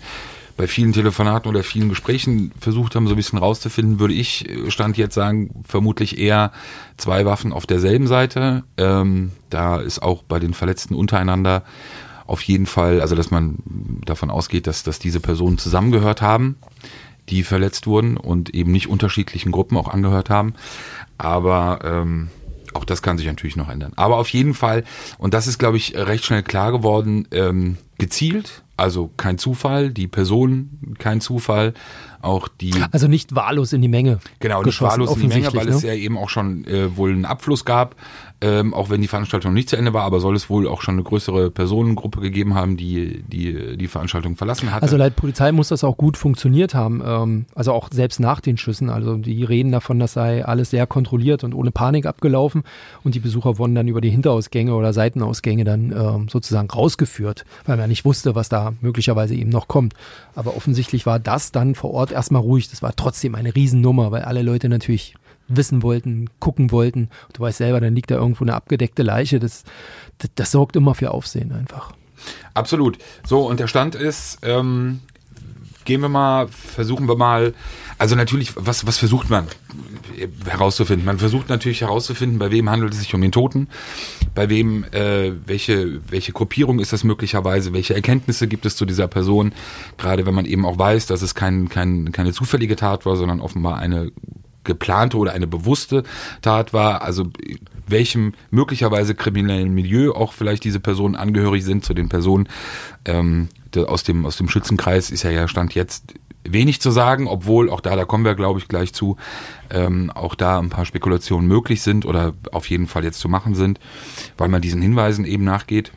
bei 0.58 0.68
vielen 0.68 0.94
Telefonaten 0.94 1.50
oder 1.50 1.64
vielen 1.64 1.90
Gesprächen 1.90 2.52
versucht 2.60 2.96
haben, 2.96 3.08
so 3.08 3.14
ein 3.14 3.18
bisschen 3.18 3.40
rauszufinden, 3.40 4.00
würde 4.00 4.14
ich 4.14 4.50
äh, 4.50 4.72
Stand 4.72 4.98
jetzt 4.98 5.16
sagen, 5.16 5.64
vermutlich 5.68 6.18
eher 6.18 6.52
zwei 6.98 7.26
Waffen 7.26 7.52
auf 7.52 7.66
derselben 7.66 8.08
Seite. 8.08 8.64
Ähm, 8.78 9.32
da 9.50 9.78
ist 9.78 10.02
auch 10.02 10.24
bei 10.24 10.40
den 10.40 10.54
Verletzten 10.54 10.96
untereinander 10.96 11.64
auf 12.28 12.42
jeden 12.42 12.66
Fall, 12.66 13.02
also 13.02 13.16
dass 13.16 13.32
man 13.32 13.58
davon 14.06 14.32
ausgeht, 14.32 14.66
dass, 14.68 14.84
dass 14.84 14.98
diese 14.98 15.20
Personen 15.20 15.58
zusammengehört 15.58 16.22
haben, 16.22 16.58
die 17.30 17.44
verletzt 17.44 17.88
wurden 17.88 18.18
und 18.18 18.54
eben 18.54 18.72
nicht 18.72 18.88
unterschiedlichen 18.88 19.52
Gruppen 19.52 19.78
auch 19.78 19.88
angehört 19.88 20.30
haben. 20.30 20.54
Aber 21.18 21.80
ähm, 21.84 22.30
auch 22.74 22.86
das 22.86 23.02
kann 23.02 23.18
sich 23.18 23.28
natürlich 23.28 23.56
noch 23.56 23.70
ändern. 23.70 23.94
Aber 23.96 24.18
auf 24.18 24.30
jeden 24.30 24.54
Fall, 24.54 24.84
und 25.18 25.34
das 25.34 25.48
ist, 25.48 25.58
glaube 25.58 25.78
ich, 25.78 25.96
recht 25.96 26.26
schnell 26.26 26.44
klar 26.44 26.72
geworden, 26.72 27.28
ähm, 27.32 27.78
gezielt 27.98 28.64
also 28.78 29.10
kein 29.16 29.38
Zufall, 29.38 29.92
die 29.92 30.08
Person 30.08 30.96
kein 31.00 31.22
Zufall, 31.22 31.74
auch 32.26 32.48
die. 32.48 32.74
Also 32.92 33.08
nicht 33.08 33.36
wahllos 33.36 33.74
in 33.74 33.82
die 33.82 33.88
Menge. 33.88 34.20
Genau, 34.40 34.64
nicht 34.64 34.82
wahllos 34.82 35.16
in 35.16 35.22
die 35.22 35.28
Menge, 35.28 35.54
weil 35.54 35.66
ne? 35.66 35.72
es 35.72 35.84
ja 35.84 35.94
eben 35.94 36.18
auch 36.18 36.30
schon 36.30 36.66
äh, 36.66 36.96
wohl 36.98 37.12
einen 37.12 37.26
Abfluss 37.26 37.66
gab 37.66 37.96
ähm, 38.42 38.74
auch 38.74 38.90
wenn 38.90 39.02
die 39.02 39.08
Veranstaltung 39.08 39.54
nicht 39.54 39.70
zu 39.70 39.78
Ende 39.78 39.94
war, 39.94 40.04
aber 40.04 40.20
soll 40.20 40.36
es 40.36 40.50
wohl 40.50 40.68
auch 40.68 40.82
schon 40.82 40.96
eine 40.96 41.04
größere 41.04 41.52
Personengruppe 41.52 42.20
gegeben 42.20 42.54
haben, 42.54 42.76
die 42.76 43.24
die, 43.28 43.78
die 43.78 43.88
Veranstaltung 43.88 44.36
verlassen 44.36 44.74
hat. 44.74 44.84
Also 44.84 44.98
laut 44.98 45.16
Polizei 45.16 45.52
muss 45.52 45.70
das 45.70 45.84
auch 45.84 45.98
gut 45.98 46.18
funktioniert 46.18 46.76
haben, 46.76 47.02
ähm, 47.06 47.46
also 47.56 47.72
auch 47.72 47.90
selbst 47.92 48.20
nach 48.20 48.42
den 48.42 48.58
Schüssen. 48.58 48.90
Also 48.90 49.16
die 49.16 49.44
reden 49.44 49.72
davon, 49.72 50.00
das 50.00 50.14
sei 50.14 50.46
alles 50.46 50.70
sehr 50.70 50.86
kontrolliert 50.86 51.44
und 51.44 51.54
ohne 51.54 51.72
Panik 51.72 52.06
abgelaufen 52.06 52.64
und 53.04 53.16
die 53.16 53.20
Besucher 53.20 53.58
wurden 53.58 53.74
dann 53.74 53.88
über 53.88 54.02
die 54.02 54.10
Hinterausgänge 54.10 54.76
oder 54.76 54.92
Seitenausgänge 54.92 55.64
dann 55.64 55.92
ähm, 55.92 56.28
sozusagen 56.30 56.70
rausgeführt, 56.70 57.46
weil 57.66 57.78
man 57.78 57.90
nicht 57.90 58.06
wusste, 58.06 58.36
was 58.36 58.50
da 58.50 58.74
möglicherweise 58.82 59.34
eben 59.34 59.50
noch 59.50 59.68
kommt. 59.68 59.94
Aber 60.36 60.58
offensichtlich 60.58 61.06
war 61.06 61.20
das 61.20 61.52
dann 61.52 61.74
vor 61.74 61.92
Ort 61.92 62.12
erstmal 62.16 62.42
ruhig. 62.42 62.70
Das 62.70 62.82
war 62.82 62.96
trotzdem 62.96 63.36
eine 63.36 63.56
Riesennummer, 63.56 64.12
weil 64.12 64.24
alle 64.24 64.42
Leute 64.42 64.70
natürlich 64.70 65.16
wissen 65.48 65.84
wollten, 65.84 66.30
gucken 66.40 66.72
wollten. 66.72 67.10
Du 67.34 67.42
weißt 67.42 67.60
selber, 67.60 67.80
dann 67.80 67.96
liegt 67.96 68.12
da 68.12 68.16
irgendwo 68.16 68.44
eine 68.44 68.56
abgedeckte 68.56 69.04
Leiche. 69.04 69.40
Das, 69.40 69.64
das, 70.18 70.32
das 70.36 70.52
sorgt 70.52 70.76
immer 70.76 70.96
für 70.96 71.12
Aufsehen 71.12 71.52
einfach. 71.52 71.94
Absolut. 72.54 72.98
So, 73.26 73.48
und 73.48 73.60
der 73.60 73.68
Stand 73.68 73.96
ist, 73.96 74.40
ähm, 74.42 75.02
gehen 75.86 76.02
wir 76.02 76.10
mal, 76.10 76.48
versuchen 76.48 77.08
wir 77.08 77.16
mal, 77.16 77.54
also 77.98 78.16
natürlich, 78.16 78.54
was, 78.56 78.86
was 78.86 78.98
versucht 78.98 79.30
man? 79.30 79.48
Herauszufinden? 80.46 81.06
Man 81.06 81.20
versucht 81.20 81.50
natürlich 81.50 81.82
herauszufinden, 81.82 82.40
bei 82.40 82.52
wem 82.52 82.70
handelt 82.70 82.94
es 82.94 83.00
sich 83.00 83.14
um 83.14 83.22
den 83.22 83.32
Toten, 83.32 83.68
bei 84.34 84.50
wem, 84.50 84.84
äh, 84.92 85.32
welche, 85.46 86.02
welche 86.10 86.34
Gruppierung 86.34 86.80
ist 86.80 86.92
das 86.94 87.04
möglicherweise, 87.04 87.74
welche 87.74 87.96
Erkenntnisse 87.96 88.48
gibt 88.48 88.66
es 88.66 88.76
zu 88.76 88.86
dieser 88.86 89.08
Person, 89.08 89.54
gerade 89.98 90.26
wenn 90.26 90.34
man 90.34 90.46
eben 90.46 90.66
auch 90.66 90.78
weiß, 90.78 91.06
dass 91.06 91.22
es 91.22 91.36
kein, 91.36 91.70
kein, 91.70 92.12
keine 92.12 92.34
zufällige 92.34 92.76
Tat 92.76 93.06
war, 93.06 93.16
sondern 93.16 93.40
offenbar 93.40 93.78
eine 93.78 94.12
geplante 94.64 95.18
oder 95.18 95.34
eine 95.34 95.48
bewusste 95.48 96.04
Tat 96.42 96.74
war, 96.74 97.04
also 97.04 97.28
welchem 97.88 98.34
möglicherweise 98.50 99.16
kriminellen 99.16 99.74
Milieu 99.74 100.12
auch 100.12 100.34
vielleicht 100.34 100.64
diese 100.64 100.80
Personen 100.80 101.16
angehörig 101.16 101.64
sind 101.64 101.86
zu 101.86 101.94
den 101.94 102.10
Personen 102.10 102.50
ähm, 103.06 103.48
aus 103.78 104.04
dem 104.04 104.26
aus 104.26 104.38
dem 104.38 104.50
Schützenkreis 104.50 105.12
ist 105.12 105.24
ja 105.24 105.32
ja 105.32 105.48
stand 105.48 105.76
jetzt 105.76 106.14
wenig 106.44 106.80
zu 106.80 106.92
sagen, 106.92 107.28
obwohl 107.28 107.70
auch 107.70 107.82
da, 107.82 107.96
da 107.96 108.06
kommen 108.06 108.24
wir 108.24 108.36
glaube 108.36 108.60
ich 108.60 108.68
gleich 108.68 108.94
zu, 108.94 109.18
ähm, 109.70 110.12
auch 110.12 110.36
da 110.36 110.60
ein 110.60 110.70
paar 110.70 110.86
Spekulationen 110.86 111.48
möglich 111.48 111.82
sind 111.82 112.06
oder 112.06 112.34
auf 112.52 112.70
jeden 112.70 112.88
Fall 112.88 113.04
jetzt 113.04 113.20
zu 113.20 113.30
machen 113.30 113.56
sind, 113.56 113.80
weil 114.38 114.50
man 114.50 114.62
diesen 114.62 114.82
Hinweisen 114.82 115.26
eben 115.26 115.44
nachgeht. 115.44 115.92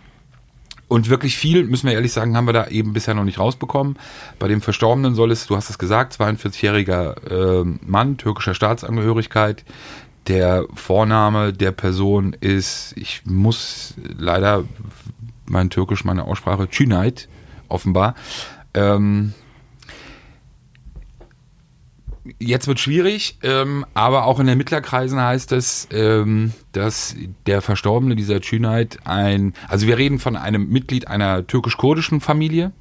Und 0.88 1.10
wirklich 1.10 1.36
viel, 1.36 1.64
müssen 1.64 1.86
wir 1.86 1.94
ehrlich 1.94 2.12
sagen, 2.12 2.34
haben 2.34 2.46
wir 2.46 2.54
da 2.54 2.68
eben 2.68 2.94
bisher 2.94 3.12
noch 3.12 3.24
nicht 3.24 3.38
rausbekommen. 3.38 3.98
Bei 4.38 4.48
dem 4.48 4.62
Verstorbenen 4.62 5.14
soll 5.14 5.30
es, 5.30 5.46
du 5.46 5.54
hast 5.54 5.68
es 5.68 5.78
gesagt, 5.78 6.18
42-jähriger 6.18 7.60
äh, 7.60 7.64
Mann, 7.82 8.16
türkischer 8.16 8.54
Staatsangehörigkeit. 8.54 9.64
Der 10.28 10.64
Vorname 10.72 11.52
der 11.52 11.72
Person 11.72 12.34
ist, 12.40 12.94
ich 12.96 13.22
muss 13.26 13.94
leider 14.18 14.64
mein 15.44 15.68
Türkisch, 15.68 16.04
meine 16.04 16.24
Aussprache, 16.24 16.68
Cüneyt, 16.70 17.28
offenbar. 17.68 18.14
Ähm, 18.74 19.34
jetzt 22.38 22.66
wird 22.68 22.80
schwierig, 22.80 23.38
ähm, 23.42 23.86
aber 23.94 24.24
auch 24.24 24.40
in 24.40 24.48
Ermittlerkreisen 24.48 25.20
heißt 25.20 25.52
es, 25.52 25.88
ähm, 25.92 26.52
dass 26.72 27.16
der 27.46 27.62
Verstorbene, 27.62 28.16
dieser 28.16 28.40
Cüneyt, 28.40 28.98
ein, 29.04 29.54
also 29.68 29.86
wir 29.86 29.98
reden 29.98 30.18
von 30.18 30.36
einem 30.36 30.68
Mitglied 30.68 31.08
einer 31.08 31.46
türkisch-kurdischen 31.46 32.20
Familie. 32.20 32.72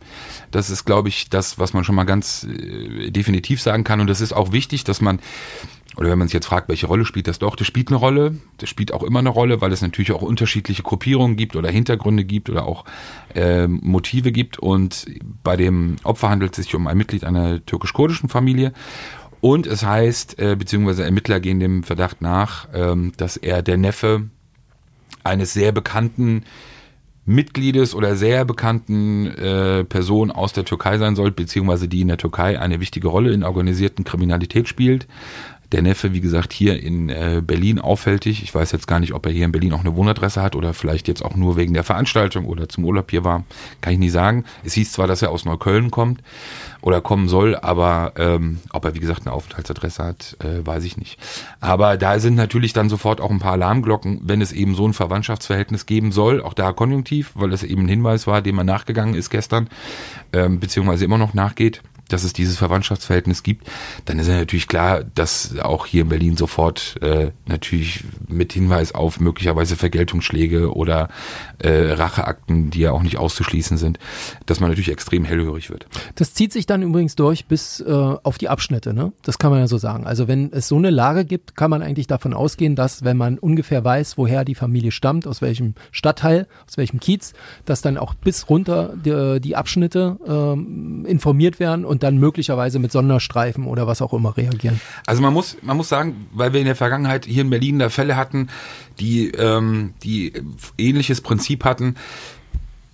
Das 0.51 0.69
ist, 0.69 0.85
glaube 0.85 1.09
ich, 1.09 1.29
das, 1.29 1.59
was 1.59 1.73
man 1.73 1.83
schon 1.83 1.95
mal 1.95 2.03
ganz 2.03 2.43
äh, 2.45 3.11
definitiv 3.11 3.61
sagen 3.61 3.83
kann. 3.83 4.01
Und 4.01 4.07
das 4.07 4.21
ist 4.21 4.33
auch 4.33 4.51
wichtig, 4.51 4.83
dass 4.83 5.01
man 5.01 5.19
oder 5.95 6.09
wenn 6.09 6.19
man 6.19 6.27
sich 6.27 6.33
jetzt 6.33 6.45
fragt, 6.45 6.69
welche 6.69 6.87
Rolle 6.87 7.05
spielt 7.05 7.27
das 7.27 7.39
doch, 7.39 7.55
das 7.55 7.65
spielt 7.65 7.87
eine 7.87 7.97
Rolle. 7.97 8.35
Das 8.57 8.69
spielt 8.69 8.93
auch 8.93 9.03
immer 9.03 9.19
eine 9.19 9.29
Rolle, 9.29 9.61
weil 9.61 9.71
es 9.71 9.81
natürlich 9.81 10.11
auch 10.11 10.21
unterschiedliche 10.21 10.83
Gruppierungen 10.83 11.37
gibt 11.37 11.55
oder 11.55 11.71
Hintergründe 11.71 12.23
gibt 12.23 12.49
oder 12.49 12.65
auch 12.65 12.85
äh, 13.33 13.67
Motive 13.67 14.31
gibt. 14.31 14.59
Und 14.59 15.05
bei 15.43 15.55
dem 15.55 15.95
Opfer 16.03 16.29
handelt 16.29 16.57
es 16.57 16.65
sich 16.65 16.75
um 16.75 16.87
ein 16.87 16.97
Mitglied 16.97 17.23
einer 17.23 17.65
türkisch-kurdischen 17.65 18.29
Familie. 18.29 18.73
Und 19.39 19.65
es 19.65 19.83
heißt, 19.83 20.39
äh, 20.39 20.55
beziehungsweise 20.55 21.03
Ermittler 21.03 21.39
gehen 21.39 21.59
dem 21.59 21.83
Verdacht 21.83 22.21
nach, 22.21 22.67
ähm, 22.73 23.13
dass 23.17 23.37
er 23.37 23.61
der 23.61 23.77
Neffe 23.77 24.29
eines 25.23 25.53
sehr 25.53 25.71
bekannten 25.71 26.43
Mitgliedes 27.27 27.93
oder 27.93 28.15
sehr 28.15 28.45
bekannten 28.45 29.27
äh, 29.27 29.83
Person 29.83 30.31
aus 30.31 30.53
der 30.53 30.63
Türkei 30.63 30.97
sein 30.97 31.17
soll, 31.17 31.31
beziehungsweise 31.31 31.89
die 31.89 31.99
in 31.99 32.07
der 32.07 32.17
Türkei 32.17 32.57
eine 32.57 32.79
wichtige 32.79 33.09
Rolle 33.09 33.31
in 33.33 33.43
organisierten 33.43 34.05
Kriminalität 34.05 34.69
spielt. 34.69 35.07
Der 35.73 35.81
Neffe, 35.81 36.13
wie 36.13 36.21
gesagt, 36.21 36.53
hier 36.53 36.81
in 36.81 37.09
äh, 37.09 37.41
Berlin 37.45 37.79
auffällig. 37.79 38.41
Ich 38.41 38.55
weiß 38.55 38.71
jetzt 38.71 38.87
gar 38.87 38.99
nicht, 38.99 39.13
ob 39.13 39.25
er 39.25 39.33
hier 39.33 39.43
in 39.43 39.51
Berlin 39.51 39.73
auch 39.73 39.81
eine 39.81 39.95
Wohnadresse 39.95 40.41
hat 40.41 40.55
oder 40.55 40.73
vielleicht 40.73 41.09
jetzt 41.09 41.23
auch 41.23 41.35
nur 41.35 41.57
wegen 41.57 41.73
der 41.73 41.83
Veranstaltung 41.83 42.45
oder 42.45 42.69
zum 42.69 42.85
Urlaub 42.85 43.11
hier 43.11 43.25
war. 43.25 43.43
Kann 43.81 43.93
ich 43.93 43.99
nicht 43.99 44.13
sagen. 44.13 44.45
Es 44.63 44.73
hieß 44.73 44.93
zwar, 44.93 45.07
dass 45.07 45.21
er 45.21 45.31
aus 45.31 45.43
Neukölln 45.43 45.91
kommt 45.91 46.21
oder 46.81 47.01
kommen 47.01 47.27
soll, 47.27 47.57
aber 47.57 48.13
ähm, 48.17 48.59
ob 48.71 48.85
er, 48.85 48.95
wie 48.95 48.99
gesagt, 48.99 49.25
eine 49.25 49.33
Aufenthaltsadresse 49.33 50.03
hat, 50.03 50.37
äh, 50.41 50.65
weiß 50.65 50.85
ich 50.85 50.95
nicht. 50.95 51.19
Aber 51.59 51.97
da 51.97 52.19
sind 52.19 52.35
natürlich 52.35 52.71
dann 52.71 52.87
sofort 52.87 53.19
auch 53.19 53.31
ein 53.31 53.39
paar 53.39 53.53
Alarmglocken, 53.53 54.21
wenn 54.23 54.41
es 54.41 54.53
eben 54.53 54.73
so 54.73 54.87
ein 54.87 54.93
Verwandtschaftsverhältnis 54.93 55.85
geben 55.85 56.13
soll. 56.13 56.41
Auch 56.41 56.53
da 56.53 56.71
konjunktiv, 56.71 57.31
weil 57.35 57.49
das 57.49 57.63
eben 57.63 57.83
ein 57.83 57.89
Hinweis 57.89 58.25
war, 58.25 58.41
dem 58.41 58.55
man 58.55 58.65
nachgegangen 58.65 59.15
ist 59.15 59.29
gestern, 59.29 59.69
ähm, 60.31 60.61
beziehungsweise 60.61 61.03
immer 61.03 61.17
noch 61.17 61.33
nachgeht 61.33 61.81
dass 62.07 62.23
es 62.23 62.33
dieses 62.33 62.57
Verwandtschaftsverhältnis 62.57 63.43
gibt, 63.43 63.67
dann 64.05 64.19
ist 64.19 64.27
ja 64.27 64.35
natürlich 64.35 64.67
klar, 64.67 65.03
dass 65.03 65.57
auch 65.59 65.85
hier 65.85 66.03
in 66.03 66.09
Berlin 66.09 66.37
sofort 66.37 66.95
äh, 67.01 67.31
natürlich 67.45 68.03
mit 68.27 68.53
Hinweis 68.53 68.93
auf 68.93 69.19
möglicherweise 69.19 69.75
Vergeltungsschläge 69.75 70.73
oder 70.73 71.09
äh, 71.59 71.91
Racheakten, 71.91 72.69
die 72.69 72.79
ja 72.79 72.91
auch 72.91 73.03
nicht 73.03 73.17
auszuschließen 73.17 73.77
sind, 73.77 73.99
dass 74.45 74.59
man 74.59 74.69
natürlich 74.69 74.91
extrem 74.91 75.25
hellhörig 75.25 75.69
wird. 75.69 75.87
Das 76.15 76.33
zieht 76.33 76.53
sich 76.53 76.65
dann 76.65 76.81
übrigens 76.81 77.15
durch 77.15 77.45
bis 77.45 77.79
äh, 77.79 77.91
auf 77.91 78.37
die 78.37 78.49
Abschnitte, 78.49 78.93
ne? 78.93 79.11
Das 79.23 79.37
kann 79.39 79.51
man 79.51 79.59
ja 79.59 79.67
so 79.67 79.77
sagen. 79.77 80.05
Also 80.05 80.27
wenn 80.27 80.51
es 80.51 80.67
so 80.67 80.77
eine 80.77 80.89
Lage 80.89 81.25
gibt, 81.25 81.55
kann 81.55 81.69
man 81.69 81.81
eigentlich 81.81 82.07
davon 82.07 82.33
ausgehen, 82.33 82.75
dass 82.75 83.03
wenn 83.03 83.17
man 83.17 83.37
ungefähr 83.37 83.83
weiß, 83.83 84.17
woher 84.17 84.45
die 84.45 84.55
Familie 84.55 84.91
stammt, 84.91 85.27
aus 85.27 85.41
welchem 85.41 85.73
Stadtteil, 85.91 86.47
aus 86.67 86.77
welchem 86.77 86.99
Kiez, 86.99 87.33
dass 87.65 87.81
dann 87.81 87.97
auch 87.97 88.13
bis 88.13 88.49
runter 88.49 88.93
die, 88.95 89.39
die 89.41 89.55
Abschnitte 89.55 90.17
ähm, 90.27 91.05
informiert 91.05 91.59
werden 91.59 91.85
und 91.85 91.96
und 91.97 92.03
dann 92.03 92.19
möglicherweise 92.19 92.77
mit 92.77 92.91
Sonderstreifen 92.91 93.65
oder 93.65 93.87
was 93.87 94.03
auch 94.03 94.13
immer 94.13 94.37
reagieren. 94.37 94.79
Also 95.07 95.23
man 95.23 95.33
muss, 95.33 95.57
man 95.63 95.77
muss 95.77 95.89
sagen, 95.89 96.27
weil 96.31 96.53
wir 96.53 96.59
in 96.59 96.67
der 96.67 96.75
Vergangenheit 96.75 97.25
hier 97.25 97.41
in 97.41 97.49
Berlin 97.49 97.79
da 97.79 97.89
Fälle 97.89 98.15
hatten, 98.15 98.49
die, 98.99 99.31
ähm, 99.31 99.95
die 100.03 100.31
ähnliches 100.77 101.21
Prinzip 101.21 101.63
hatten. 101.65 101.95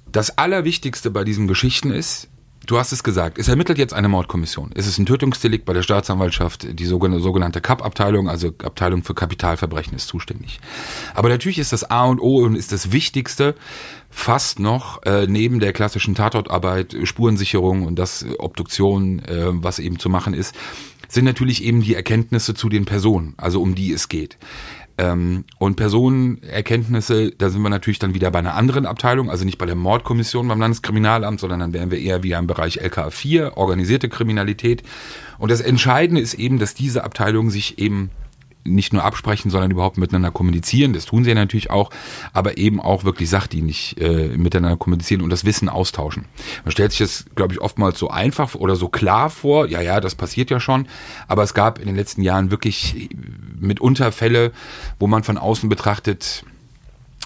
Das 0.10 0.38
Allerwichtigste 0.38 1.12
bei 1.12 1.26
diesen 1.26 1.50
Geschichten 1.50 1.92
ist, 1.92 2.30
Du 2.66 2.78
hast 2.80 2.94
es 2.94 3.04
gesagt, 3.04 3.40
es 3.40 3.50
ermittelt 3.50 3.78
jetzt 3.78 3.94
eine 3.94 4.08
Mordkommission. 4.08 4.72
Es 4.74 4.88
ist 4.88 4.98
ein 4.98 5.06
Tötungsdelikt 5.06 5.66
bei 5.66 5.74
der 5.74 5.82
Staatsanwaltschaft, 5.82 6.80
die 6.80 6.86
sogenannte 6.86 7.60
CAP-Abteilung, 7.60 8.30
also 8.30 8.54
Abteilung 8.64 9.04
für 9.04 9.14
Kapitalverbrechen, 9.14 9.94
ist 9.94 10.08
zuständig. 10.08 10.62
Aber 11.14 11.28
natürlich 11.28 11.60
ist 11.60 11.74
das 11.74 11.92
A 11.92 12.06
und 12.06 12.22
O 12.22 12.38
und 12.38 12.56
ist 12.56 12.72
das 12.72 12.94
Wichtigste 12.94 13.56
fast 14.14 14.60
noch 14.60 15.04
äh, 15.04 15.26
neben 15.28 15.60
der 15.60 15.74
klassischen 15.74 16.16
Tatortarbeit, 16.16 16.96
Spurensicherung 17.04 17.86
und 17.86 17.98
das 17.98 18.26
Obduktion, 18.38 19.20
äh, 19.20 19.48
was 19.52 19.80
eben 19.80 20.00
zu 20.00 20.08
machen 20.10 20.34
ist, 20.34 20.56
sind 21.10 21.26
natürlich 21.26 21.64
eben 21.64 21.82
die 21.82 21.96
Erkenntnisse 21.96 22.54
zu 22.54 22.70
den 22.70 22.86
Personen, 22.86 23.34
also 23.38 23.62
um 23.62 23.76
die 23.76 23.92
es 23.92 24.10
geht. 24.10 24.38
Ähm, 24.98 25.46
und 25.58 25.76
Personenerkenntnisse, 25.76 27.32
da 27.32 27.50
sind 27.50 27.64
wir 27.64 27.70
natürlich 27.70 27.98
dann 27.98 28.14
wieder 28.14 28.30
bei 28.30 28.40
einer 28.40 28.54
anderen 28.54 28.86
Abteilung, 28.86 29.32
also 29.32 29.44
nicht 29.44 29.58
bei 29.58 29.66
der 29.66 29.76
Mordkommission 29.76 30.48
beim 30.48 30.60
Landeskriminalamt, 30.60 31.40
sondern 31.40 31.60
dann 31.60 31.74
wären 31.74 31.90
wir 31.90 32.00
eher 32.00 32.22
wieder 32.22 32.38
im 32.38 32.46
Bereich 32.46 32.78
LKA 32.78 33.10
4, 33.10 33.58
organisierte 33.58 34.10
Kriminalität. 34.10 34.84
Und 35.40 35.50
das 35.50 35.62
Entscheidende 35.62 36.22
ist 36.22 36.36
eben, 36.36 36.60
dass 36.60 36.76
diese 36.76 37.04
Abteilung 37.04 37.50
sich 37.50 37.80
eben 37.80 38.12
nicht 38.66 38.94
nur 38.94 39.04
absprechen, 39.04 39.52
sondern 39.52 39.72
überhaupt 39.72 39.98
miteinander 39.98 40.32
kommunizieren. 40.32 40.94
Das 40.94 41.06
tun 41.06 41.24
sie 41.24 41.32
ja 41.32 41.36
natürlich 41.36 41.70
auch, 41.70 41.90
aber 42.32 42.58
eben 42.58 42.80
auch 42.80 43.04
wirklich 43.04 43.30
sachdienlich 43.30 44.00
äh, 44.00 44.30
miteinander 44.38 44.78
kommunizieren 44.78 45.22
und 45.22 45.30
das 45.30 45.46
Wissen 45.46 45.70
austauschen. 45.70 46.26
Man 46.64 46.72
stellt 46.72 46.92
sich 46.92 47.00
das, 47.00 47.26
glaube 47.36 47.54
ich, 47.54 47.62
oftmals 47.62 48.00
so 48.00 48.10
einfach 48.10 48.56
oder 48.56 48.76
so 48.76 48.88
klar 48.90 49.30
vor. 49.30 49.68
Ja, 49.68 49.82
ja, 49.82 50.00
das 50.00 50.16
passiert 50.16 50.50
ja 50.50 50.60
schon. 50.60 50.88
Aber 51.28 51.44
es 51.44 51.54
gab 51.54 51.80
in 51.80 51.88
den 51.88 51.96
letzten 51.96 52.22
Jahren 52.22 52.52
wirklich 52.52 53.10
mitunter 53.60 54.12
Fälle, 54.12 54.52
wo 55.00 55.08
man 55.08 55.24
von 55.24 55.38
außen 55.38 55.70
betrachtet 55.70 56.46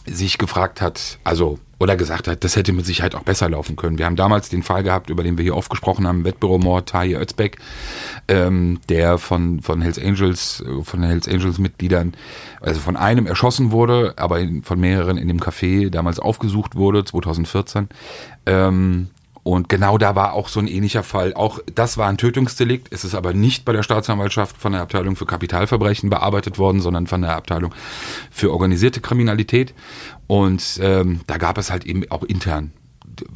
sich 0.08 0.38
gefragt 0.38 0.82
hat, 0.82 1.20
also 1.24 1.60
oder 1.80 1.96
gesagt 1.96 2.28
hat, 2.28 2.44
das 2.44 2.56
hätte 2.56 2.74
mit 2.74 2.86
Sicherheit 2.86 3.14
auch 3.14 3.22
besser 3.22 3.50
laufen 3.50 3.76
können. 3.76 4.00
Wir 4.00 4.06
haben 4.06 4.16
damals 4.16 4.50
den 4.50 4.64
Fall 4.64 4.82
gehabt, 4.82 5.10
über 5.12 5.24
den 5.24 5.38
wir 5.38 5.44
hier 5.44 5.56
oft 5.56 5.70
gesprochen 5.70 6.08
haben, 6.08 6.26
Wettbüromord 6.26 6.90
Tahir 6.90 7.22
Özbeck, 7.22 7.58
ähm, 8.28 8.80
der 8.90 9.20
von, 9.20 9.62
von 9.62 9.82
Hells 9.82 10.00
Angels, 10.00 10.64
von 10.84 11.02
den 11.02 11.10
Hells 11.10 11.28
Angels 11.28 11.60
Mitgliedern, 11.60 12.14
also 12.62 12.80
von 12.80 12.98
einem 12.98 13.28
erschossen 13.28 13.72
wurde, 13.72 14.16
aber 14.18 14.40
von 14.64 14.80
mehreren 14.80 15.18
in 15.18 15.28
dem 15.28 15.40
Café 15.40 15.90
damals 15.90 16.20
aufgesucht 16.20 16.76
wurde, 16.76 17.06
2014. 17.06 17.90
Ähm, 18.48 19.10
und 19.48 19.70
genau 19.70 19.98
da 19.98 20.14
war 20.14 20.34
auch 20.34 20.50
so 20.50 20.60
ein 20.60 20.68
ähnlicher 20.68 21.04
Fall. 21.04 21.34
Auch 21.34 21.60
das 21.74 21.98
war 21.98 22.10
ein 22.10 22.18
Tötungsdelikt. 22.18 22.92
Es 22.92 23.06
ist 23.06 23.16
aber 23.16 23.34
nicht 23.34 23.64
bei 23.64 23.72
der 23.72 23.82
Staatsanwaltschaft 23.82 24.58
von 24.58 24.74
der 24.74 24.82
Abteilung 24.82 25.16
für 25.16 25.26
Kapitalverbrechen 25.26 26.10
bearbeitet 26.10 26.60
worden, 26.60 26.82
sondern 26.82 27.08
von 27.08 27.22
der 27.22 27.34
Abteilung 27.34 27.74
für 28.30 28.52
organisierte 28.52 29.00
Kriminalität. 29.00 29.74
Und 30.28 30.82
ähm, 30.82 31.22
da 31.28 31.38
gab 31.38 31.58
es 31.58 31.72
halt 31.72 31.86
eben 31.86 32.04
auch 32.12 32.24
intern, 32.24 32.74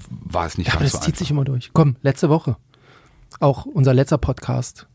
war 0.09 0.45
es 0.45 0.57
nicht 0.57 0.67
ja, 0.67 0.73
ganz 0.73 0.81
aber 0.81 0.83
das 0.83 0.91
so 0.91 0.97
zieht 0.97 1.07
einfach. 1.07 1.19
sich 1.19 1.31
immer 1.31 1.45
durch. 1.45 1.69
Komm, 1.71 1.95
letzte 2.01 2.27
Woche. 2.27 2.57
Auch 3.39 3.65
unser 3.65 3.93
letzter 3.93 4.17
Podcast. 4.17 4.87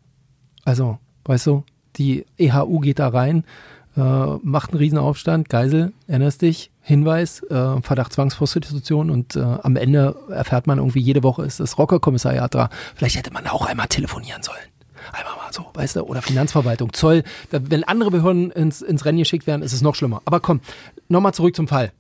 Also, 0.67 0.99
weißt 1.25 1.47
du, 1.47 1.65
die 1.97 2.27
EHU 2.37 2.81
geht 2.81 2.99
da 2.99 3.09
rein 3.09 3.45
äh, 3.97 4.01
macht 4.43 4.71
einen 4.71 4.79
Riesenaufstand, 4.79 5.49
Geisel, 5.49 5.93
erinnerst 6.07 6.43
dich, 6.43 6.71
Hinweis, 6.83 7.43
äh, 7.45 7.81
Verdacht 7.83 8.13
Zwangsprostitution 8.13 9.11
und 9.11 9.37
äh, 9.37 9.41
am 9.41 9.77
Ende 9.77 10.15
erfährt 10.29 10.67
man 10.67 10.79
irgendwie, 10.79 11.01
jede 11.01 11.23
Woche 11.23 11.45
ist 11.45 11.61
das 11.61 11.79
Rockerkommissariat 11.79 12.55
da. 12.55 12.69
Vielleicht 12.95 13.17
hätte 13.17 13.33
man 13.33 13.47
auch 13.47 13.67
einmal 13.67 13.89
telefonieren 13.89 14.43
sollen. 14.43 14.59
Einmal 15.13 15.37
mal 15.37 15.53
so, 15.53 15.67
weißt 15.73 15.97
du, 15.97 16.03
oder 16.03 16.23
Finanzverwaltung, 16.23 16.93
Zoll. 16.93 17.23
Da, 17.51 17.59
wenn 17.63 17.85
andere 17.85 18.11
Behörden 18.11 18.51
ins, 18.51 18.83
ins 18.83 19.05
Rennen 19.05 19.19
geschickt 19.19 19.47
werden, 19.47 19.63
ist 19.63 19.73
es 19.73 19.83
noch 19.83 19.95
schlimmer. 19.95 20.23
Aber 20.25 20.41
komm, 20.41 20.61
nochmal 21.09 21.35
zurück 21.35 21.57
zum 21.57 21.69
Fall. 21.69 21.93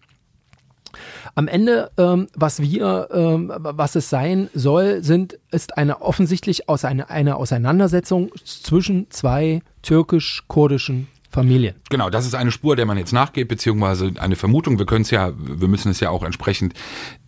Am 1.34 1.48
Ende, 1.48 1.90
ähm, 1.98 2.28
was 2.34 2.62
wir, 2.62 3.08
ähm, 3.12 3.52
was 3.54 3.94
es 3.94 4.08
sein 4.08 4.48
soll, 4.54 5.02
sind, 5.02 5.38
ist 5.50 5.76
eine 5.76 6.00
offensichtlich 6.00 6.68
aus 6.68 6.84
eine, 6.84 7.10
eine 7.10 7.36
Auseinandersetzung 7.36 8.30
zwischen 8.44 9.10
zwei 9.10 9.60
türkisch-kurdischen 9.82 11.08
Familien. 11.36 11.74
Genau, 11.90 12.08
das 12.08 12.24
ist 12.24 12.34
eine 12.34 12.50
Spur, 12.50 12.76
der 12.76 12.86
man 12.86 12.96
jetzt 12.96 13.12
nachgeht, 13.12 13.48
beziehungsweise 13.48 14.12
eine 14.18 14.36
Vermutung. 14.36 14.78
Wir 14.78 14.86
können 14.86 15.02
es 15.02 15.10
ja, 15.10 15.32
wir 15.36 15.68
müssen 15.68 15.90
es 15.90 16.00
ja 16.00 16.08
auch 16.08 16.22
entsprechend 16.22 16.72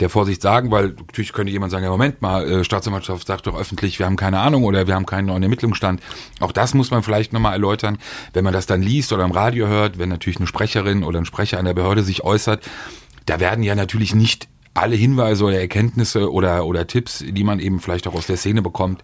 der 0.01 0.09
Vorsicht 0.09 0.41
sagen, 0.41 0.71
weil 0.71 0.89
natürlich 0.89 1.35
könnte 1.35 1.53
jemand 1.53 1.73
sagen, 1.73 1.85
ja 1.85 1.91
Moment 1.91 2.23
mal, 2.23 2.51
äh, 2.51 2.65
Staatsanwaltschaft 2.65 3.27
sagt 3.27 3.47
doch 3.47 3.55
öffentlich, 3.55 3.99
wir 3.99 4.07
haben 4.07 4.17
keine 4.17 4.41
Ahnung 4.41 4.65
oder 4.65 4.87
wir 4.87 4.95
haben 4.95 5.05
keinen 5.05 5.27
neuen 5.27 5.43
Ermittlungsstand. 5.43 6.01
Auch 6.41 6.53
das 6.53 6.73
muss 6.73 6.91
man 6.91 7.03
vielleicht 7.03 7.35
nochmal 7.35 7.53
erläutern, 7.53 7.99
wenn 8.33 8.45
man 8.45 8.55
das 8.55 8.65
dann 8.65 8.81
liest 8.81 9.13
oder 9.13 9.25
im 9.25 9.33
Radio 9.33 9.67
hört, 9.67 9.99
wenn 9.99 10.09
natürlich 10.09 10.39
eine 10.39 10.47
Sprecherin 10.47 11.05
oder 11.05 11.19
ein 11.19 11.27
Sprecher 11.27 11.59
einer 11.59 11.75
Behörde 11.75 12.03
sich 12.03 12.25
äußert. 12.25 12.67
Da 13.27 13.41
werden 13.41 13.63
ja 13.63 13.75
natürlich 13.75 14.15
nicht 14.15 14.49
alle 14.73 14.97
Hinweise 14.97 15.45
oder 15.45 15.61
Erkenntnisse 15.61 16.33
oder, 16.33 16.65
oder 16.65 16.87
Tipps, 16.87 17.25
die 17.27 17.45
man 17.45 17.59
eben 17.59 17.81
vielleicht 17.81 18.07
auch 18.07 18.15
aus 18.15 18.27
der 18.27 18.37
Szene 18.37 18.63
bekommt, 18.63 19.03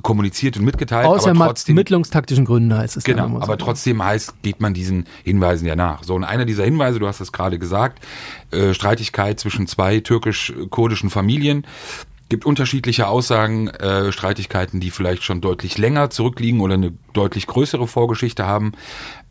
kommuniziert 0.00 0.56
und 0.56 0.64
mitgeteilt. 0.64 1.06
Aus 1.06 1.26
ermittlungstaktischen 1.26 2.44
Gründen 2.44 2.74
heißt 2.74 2.96
es. 2.96 3.04
Genau, 3.04 3.38
aber 3.40 3.58
trotzdem 3.58 4.02
heißt, 4.02 4.42
geht 4.42 4.60
man 4.60 4.72
diesen 4.72 5.06
Hinweisen 5.22 5.66
ja 5.66 5.76
nach. 5.76 6.02
So, 6.02 6.14
und 6.14 6.24
einer 6.24 6.46
dieser 6.46 6.64
Hinweise, 6.64 6.98
du 6.98 7.06
hast 7.06 7.20
es 7.20 7.32
gerade 7.32 7.58
gesagt, 7.58 8.02
äh, 8.50 8.72
Streitigkeit 8.72 9.38
zwischen 9.38 9.66
zwei 9.66 10.00
türkisch-kurdischen 10.00 11.10
Familien 11.10 11.66
gibt 12.32 12.46
unterschiedliche 12.46 13.08
Aussagen, 13.08 13.68
äh, 13.68 14.10
Streitigkeiten, 14.10 14.80
die 14.80 14.88
vielleicht 14.88 15.22
schon 15.22 15.42
deutlich 15.42 15.76
länger 15.76 16.08
zurückliegen 16.08 16.62
oder 16.62 16.72
eine 16.72 16.94
deutlich 17.12 17.46
größere 17.46 17.86
Vorgeschichte 17.86 18.46
haben. 18.46 18.72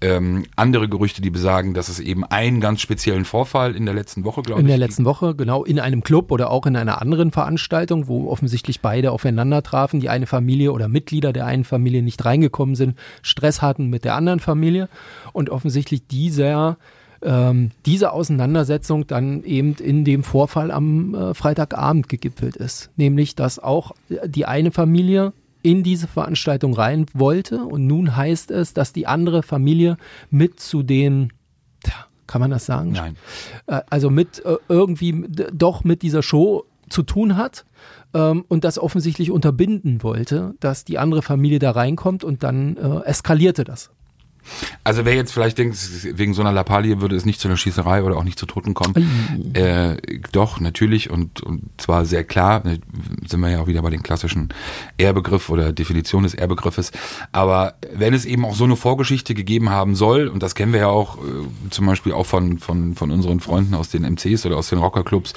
Ähm, 0.02 0.46
andere 0.56 0.88
Gerüchte, 0.88 1.20
die 1.20 1.32
besagen, 1.32 1.74
dass 1.74 1.90
es 1.90 2.00
eben 2.00 2.24
einen 2.24 2.62
ganz 2.62 2.80
speziellen 2.80 3.26
Vorfall 3.26 3.76
in 3.76 3.88
der 3.88 3.96
letzten 3.96 4.24
Woche, 4.24 4.44
glaube 4.44 4.62
ich. 4.62 4.66
In 4.66 4.68
der 4.68 4.78
letzten 4.78 5.04
Woche, 5.04 5.34
genau, 5.34 5.64
in 5.64 5.80
einem 5.80 6.04
Club 6.04 6.32
oder 6.32 6.52
auch 6.52 6.68
in 6.68 6.76
einer 6.76 7.02
anderen 7.02 7.32
Veranstaltung, 7.32 8.08
wo 8.08 8.30
offensichtlich 8.30 8.82
beide 8.82 9.12
aufeinander 9.12 9.64
trafen, 9.64 10.00
die 10.00 10.10
eine 10.10 10.28
Familie 10.28 10.72
oder 10.72 10.88
Mitglieder 10.88 11.34
der 11.34 11.48
einen 11.48 11.64
Familie 11.64 12.04
nicht 12.04 12.24
reingekommen 12.24 12.76
sind, 12.76 13.00
Stress 13.24 13.64
hatten 13.64 13.88
mit 13.88 14.06
der 14.06 14.14
anderen 14.14 14.40
Familie 14.40 14.90
und 15.34 15.50
offensichtlich 15.50 16.06
dieser 16.06 16.78
ähm, 17.24 17.72
diese 17.86 18.14
Auseinandersetzung 18.14 19.08
dann 19.08 19.44
eben 19.44 19.76
in 19.76 20.06
dem 20.06 20.24
Vorfall 20.24 20.72
am 20.72 21.14
äh, 21.14 21.34
Freitagabend 21.34 22.10
gegipfelt 22.10 22.56
ist. 22.56 22.90
Nämlich, 22.96 23.36
dass 23.36 23.60
auch 23.60 23.92
die 24.26 24.46
eine 24.46 24.72
Familie 24.72 25.34
in 25.64 25.84
diese 25.84 26.08
Veranstaltung 26.08 26.74
rein 26.74 27.06
wollte 27.14 27.64
und 27.64 27.86
nun 27.86 28.16
heißt 28.16 28.50
es, 28.50 28.74
dass 28.74 28.94
die 28.94 29.06
andere 29.06 29.44
Familie 29.44 29.98
mit 30.30 30.60
zu 30.60 30.84
den 30.84 31.32
kann 32.32 32.40
man 32.40 32.52
das 32.52 32.66
sagen? 32.66 32.94
Nein. 32.94 33.18
Äh, 33.68 33.82
also 33.90 34.10
mit 34.10 34.44
äh, 34.46 34.56
irgendwie 34.70 35.26
doch 35.54 35.84
mit 35.84 36.02
dieser 36.02 36.24
Show 36.24 36.64
zu 36.90 37.04
tun 37.04 37.36
hat 37.36 37.66
ähm, 38.14 38.46
und 38.48 38.64
das 38.64 38.80
offensichtlich 38.80 39.32
unterbinden 39.32 40.02
wollte, 40.02 40.56
dass 40.62 40.86
die 40.86 40.98
andere 40.98 41.24
Familie 41.24 41.60
da 41.60 41.72
reinkommt 41.72 42.24
und 42.24 42.44
dann 42.44 42.78
äh, 42.78 43.04
eskalierte 43.04 43.66
das. 43.66 43.92
Also 44.84 45.06
wer 45.06 45.16
jetzt 45.16 45.32
vielleicht 45.32 45.58
denkt, 45.58 45.78
wegen 46.18 46.34
so 46.34 46.42
einer 46.42 46.52
Lappalie 46.52 47.02
würde 47.02 47.16
es 47.16 47.26
nicht 47.26 47.40
zu 47.40 47.48
einer 47.48 47.58
Schießerei 47.58 48.04
oder 48.04 48.18
auch 48.18 48.24
nicht 48.24 48.40
zu 48.40 48.46
Toten 48.46 48.74
kommen. 48.74 48.94
Äh, 49.54 49.98
doch, 50.32 50.60
natürlich 50.60 51.10
und, 51.10 51.42
und 51.42 51.70
zwar 51.78 52.06
sehr 52.06 52.24
klar, 52.24 52.64
ne, 52.66 52.80
sind 53.28 53.40
wir 53.40 53.50
ja 53.50 53.62
auch 53.62 53.68
wieder 53.68 53.82
bei 53.82 53.90
den 53.90 54.04
klassischen 54.04 54.50
Ehrbegriff 54.98 55.50
oder 55.50 55.74
Definition 55.74 56.24
des 56.24 56.34
Ehrbegriffes. 56.34 56.92
Aber 57.32 57.76
wenn 57.94 58.14
es 58.14 58.26
eben 58.26 58.46
auch 58.46 58.56
so 58.56 58.64
eine 58.64 58.76
Vorgeschichte 58.76 59.34
gegeben 59.34 59.70
haben 59.70 59.96
soll, 59.96 60.28
und 60.28 60.44
das 60.44 60.56
kennen 60.56 60.74
wir 60.74 60.82
ja 60.82 60.88
auch 60.88 61.18
äh, 61.18 61.22
zum 61.70 61.86
Beispiel 61.86 62.14
auch 62.14 62.26
von, 62.26 62.60
von, 62.60 62.96
von 62.96 63.12
unseren 63.12 63.40
Freunden 63.40 63.74
aus 63.74 63.90
den 63.90 64.04
MCs 64.04 64.46
oder 64.46 64.58
aus 64.58 64.70
den 64.70 64.80
Rockerclubs, 64.80 65.34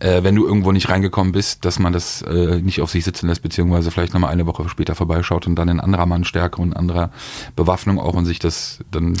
äh, 0.00 0.22
wenn 0.22 0.34
du 0.34 0.46
irgendwo 0.46 0.72
nicht 0.72 0.88
reingekommen 0.88 1.32
bist, 1.32 1.64
dass 1.64 1.78
man 1.78 1.92
das 1.92 2.22
äh, 2.22 2.60
nicht 2.60 2.80
auf 2.80 2.90
sich 2.90 3.04
sitzen 3.04 3.28
lässt, 3.28 3.42
beziehungsweise 3.42 3.90
vielleicht 3.90 4.14
nochmal 4.14 4.32
eine 4.32 4.46
Woche 4.46 4.68
später 4.68 4.94
vorbeischaut 4.94 5.46
und 5.46 5.56
dann 5.56 5.68
in 5.68 5.80
anderer 5.80 6.06
Mannstärke 6.06 6.60
und 6.60 6.74
anderer 6.74 7.10
Bewaffnung 7.56 7.98
auch 7.98 8.14
und 8.14 8.26
sich 8.26 8.38
das 8.38 8.80
dann 8.90 9.16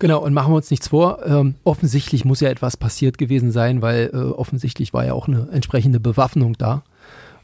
Genau, 0.00 0.22
und 0.22 0.32
machen 0.32 0.52
wir 0.52 0.56
uns 0.56 0.70
nichts 0.70 0.88
vor. 0.88 1.26
Ähm, 1.26 1.56
offensichtlich 1.64 2.24
muss 2.24 2.40
ja 2.40 2.50
etwas 2.50 2.76
passiert 2.76 3.18
gewesen 3.18 3.50
sein, 3.50 3.82
weil 3.82 4.10
äh, 4.12 4.16
offensichtlich 4.16 4.94
war 4.94 5.04
ja 5.04 5.12
auch 5.12 5.26
eine 5.26 5.48
entsprechende 5.50 5.98
Bewaffnung 5.98 6.56
da. 6.56 6.82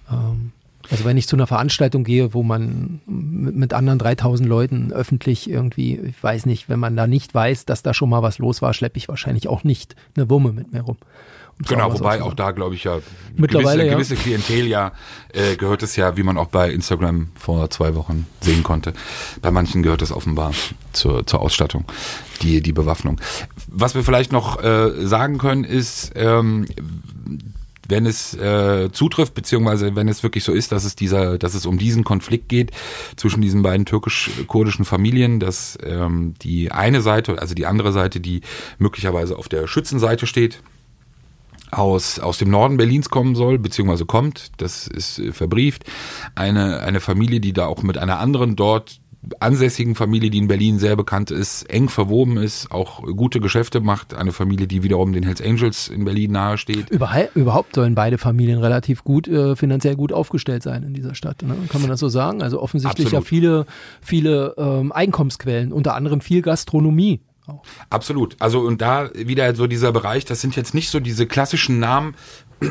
Ähm, 0.08 0.52
also 0.90 1.04
wenn 1.04 1.16
ich 1.16 1.26
zu 1.26 1.36
einer 1.36 1.46
Veranstaltung 1.46 2.04
gehe, 2.04 2.34
wo 2.34 2.42
man 2.42 3.00
mit, 3.06 3.72
anderen 3.72 3.98
3000 3.98 4.48
Leuten 4.48 4.92
öffentlich 4.92 5.48
irgendwie, 5.48 5.96
ich 5.96 6.22
weiß 6.22 6.46
nicht, 6.46 6.68
wenn 6.68 6.78
man 6.78 6.96
da 6.96 7.06
nicht 7.06 7.34
weiß, 7.34 7.64
dass 7.64 7.82
da 7.82 7.94
schon 7.94 8.10
mal 8.10 8.22
was 8.22 8.38
los 8.38 8.60
war, 8.60 8.74
schleppe 8.74 8.98
ich 8.98 9.08
wahrscheinlich 9.08 9.48
auch 9.48 9.64
nicht 9.64 9.96
eine 10.14 10.28
Wumme 10.28 10.52
mit 10.52 10.72
mir 10.72 10.82
rum. 10.82 10.98
Genau, 11.60 11.92
wobei 11.92 12.20
auch 12.22 12.34
da 12.34 12.50
glaube 12.50 12.74
ich 12.74 12.84
ja 12.84 12.98
Mittlerweile, 13.36 13.84
gewisse, 13.84 13.86
ja. 13.86 13.94
gewisse 13.94 14.16
Klientel 14.16 14.66
ja 14.66 14.92
äh, 15.32 15.56
gehört 15.56 15.82
es 15.82 15.96
ja, 15.96 16.16
wie 16.16 16.22
man 16.22 16.36
auch 16.36 16.48
bei 16.48 16.70
Instagram 16.70 17.28
vor 17.36 17.70
zwei 17.70 17.94
Wochen 17.94 18.26
sehen 18.40 18.62
konnte. 18.62 18.92
Bei 19.40 19.50
manchen 19.50 19.82
gehört 19.82 20.02
es 20.02 20.12
offenbar 20.12 20.52
zur, 20.92 21.26
zur 21.26 21.40
Ausstattung, 21.40 21.84
die, 22.42 22.60
die 22.60 22.72
Bewaffnung. 22.72 23.20
Was 23.68 23.94
wir 23.94 24.04
vielleicht 24.04 24.32
noch 24.32 24.62
äh, 24.62 25.06
sagen 25.06 25.38
können, 25.38 25.64
ist, 25.64 26.12
ähm, 26.16 26.66
wenn 27.88 28.06
es 28.06 28.34
äh, 28.34 28.90
zutrifft, 28.92 29.34
beziehungsweise 29.34 29.94
wenn 29.94 30.08
es 30.08 30.22
wirklich 30.22 30.44
so 30.44 30.52
ist, 30.52 30.72
dass 30.72 30.84
es 30.84 30.96
dieser, 30.96 31.38
dass 31.38 31.54
es 31.54 31.66
um 31.66 31.78
diesen 31.78 32.04
Konflikt 32.04 32.48
geht 32.48 32.70
zwischen 33.16 33.42
diesen 33.42 33.62
beiden 33.62 33.84
türkisch-kurdischen 33.86 34.84
Familien, 34.84 35.40
dass 35.40 35.78
ähm, 35.82 36.34
die 36.42 36.72
eine 36.72 37.02
Seite, 37.02 37.40
also 37.40 37.54
die 37.54 37.66
andere 37.66 37.92
Seite, 37.92 38.20
die 38.20 38.40
möglicherweise 38.78 39.36
auf 39.36 39.48
der 39.48 39.66
Schützenseite 39.66 40.26
steht, 40.26 40.62
aus, 41.74 42.18
aus 42.18 42.38
dem 42.38 42.50
Norden 42.50 42.76
Berlins 42.76 43.10
kommen 43.10 43.34
soll, 43.34 43.58
beziehungsweise 43.58 44.06
kommt, 44.06 44.52
das 44.58 44.86
ist 44.86 45.18
äh, 45.18 45.32
verbrieft. 45.32 45.84
Eine, 46.34 46.80
eine 46.80 47.00
Familie, 47.00 47.40
die 47.40 47.52
da 47.52 47.66
auch 47.66 47.82
mit 47.82 47.98
einer 47.98 48.18
anderen 48.18 48.56
dort 48.56 49.00
ansässigen 49.40 49.94
Familie, 49.94 50.30
die 50.30 50.38
in 50.38 50.48
Berlin 50.48 50.78
sehr 50.78 50.96
bekannt 50.96 51.30
ist, 51.30 51.62
eng 51.64 51.88
verwoben 51.88 52.36
ist, 52.36 52.70
auch 52.70 53.02
gute 53.02 53.40
Geschäfte 53.40 53.80
macht. 53.80 54.14
Eine 54.14 54.32
Familie, 54.32 54.66
die 54.66 54.82
wiederum 54.82 55.12
den 55.12 55.22
Hells 55.22 55.40
Angels 55.40 55.88
in 55.88 56.04
Berlin 56.04 56.32
nahesteht. 56.32 56.90
Überhaupt 57.34 57.74
sollen 57.74 57.94
beide 57.94 58.18
Familien 58.18 58.58
relativ 58.58 59.04
gut, 59.04 59.28
äh, 59.28 59.56
finanziell 59.56 59.96
gut 59.96 60.12
aufgestellt 60.12 60.62
sein 60.62 60.82
in 60.82 60.94
dieser 60.94 61.14
Stadt. 61.14 61.42
Ne? 61.42 61.56
Kann 61.68 61.80
man 61.80 61.90
das 61.90 62.00
so 62.00 62.08
sagen? 62.08 62.42
Also 62.42 62.60
offensichtlich 62.60 63.06
Absolut. 63.06 63.24
ja 63.24 63.28
viele, 63.28 63.66
viele 64.00 64.54
ähm, 64.58 64.92
Einkommensquellen, 64.92 65.72
unter 65.72 65.94
anderem 65.94 66.20
viel 66.20 66.42
Gastronomie. 66.42 67.20
Auch. 67.46 67.62
Absolut. 67.90 68.36
Also 68.38 68.60
und 68.60 68.80
da 68.80 69.10
wieder 69.14 69.54
so 69.54 69.66
dieser 69.66 69.92
Bereich, 69.92 70.24
das 70.24 70.40
sind 70.40 70.56
jetzt 70.56 70.74
nicht 70.74 70.88
so 70.88 70.98
diese 70.98 71.26
klassischen 71.26 71.78
Namen, 71.78 72.16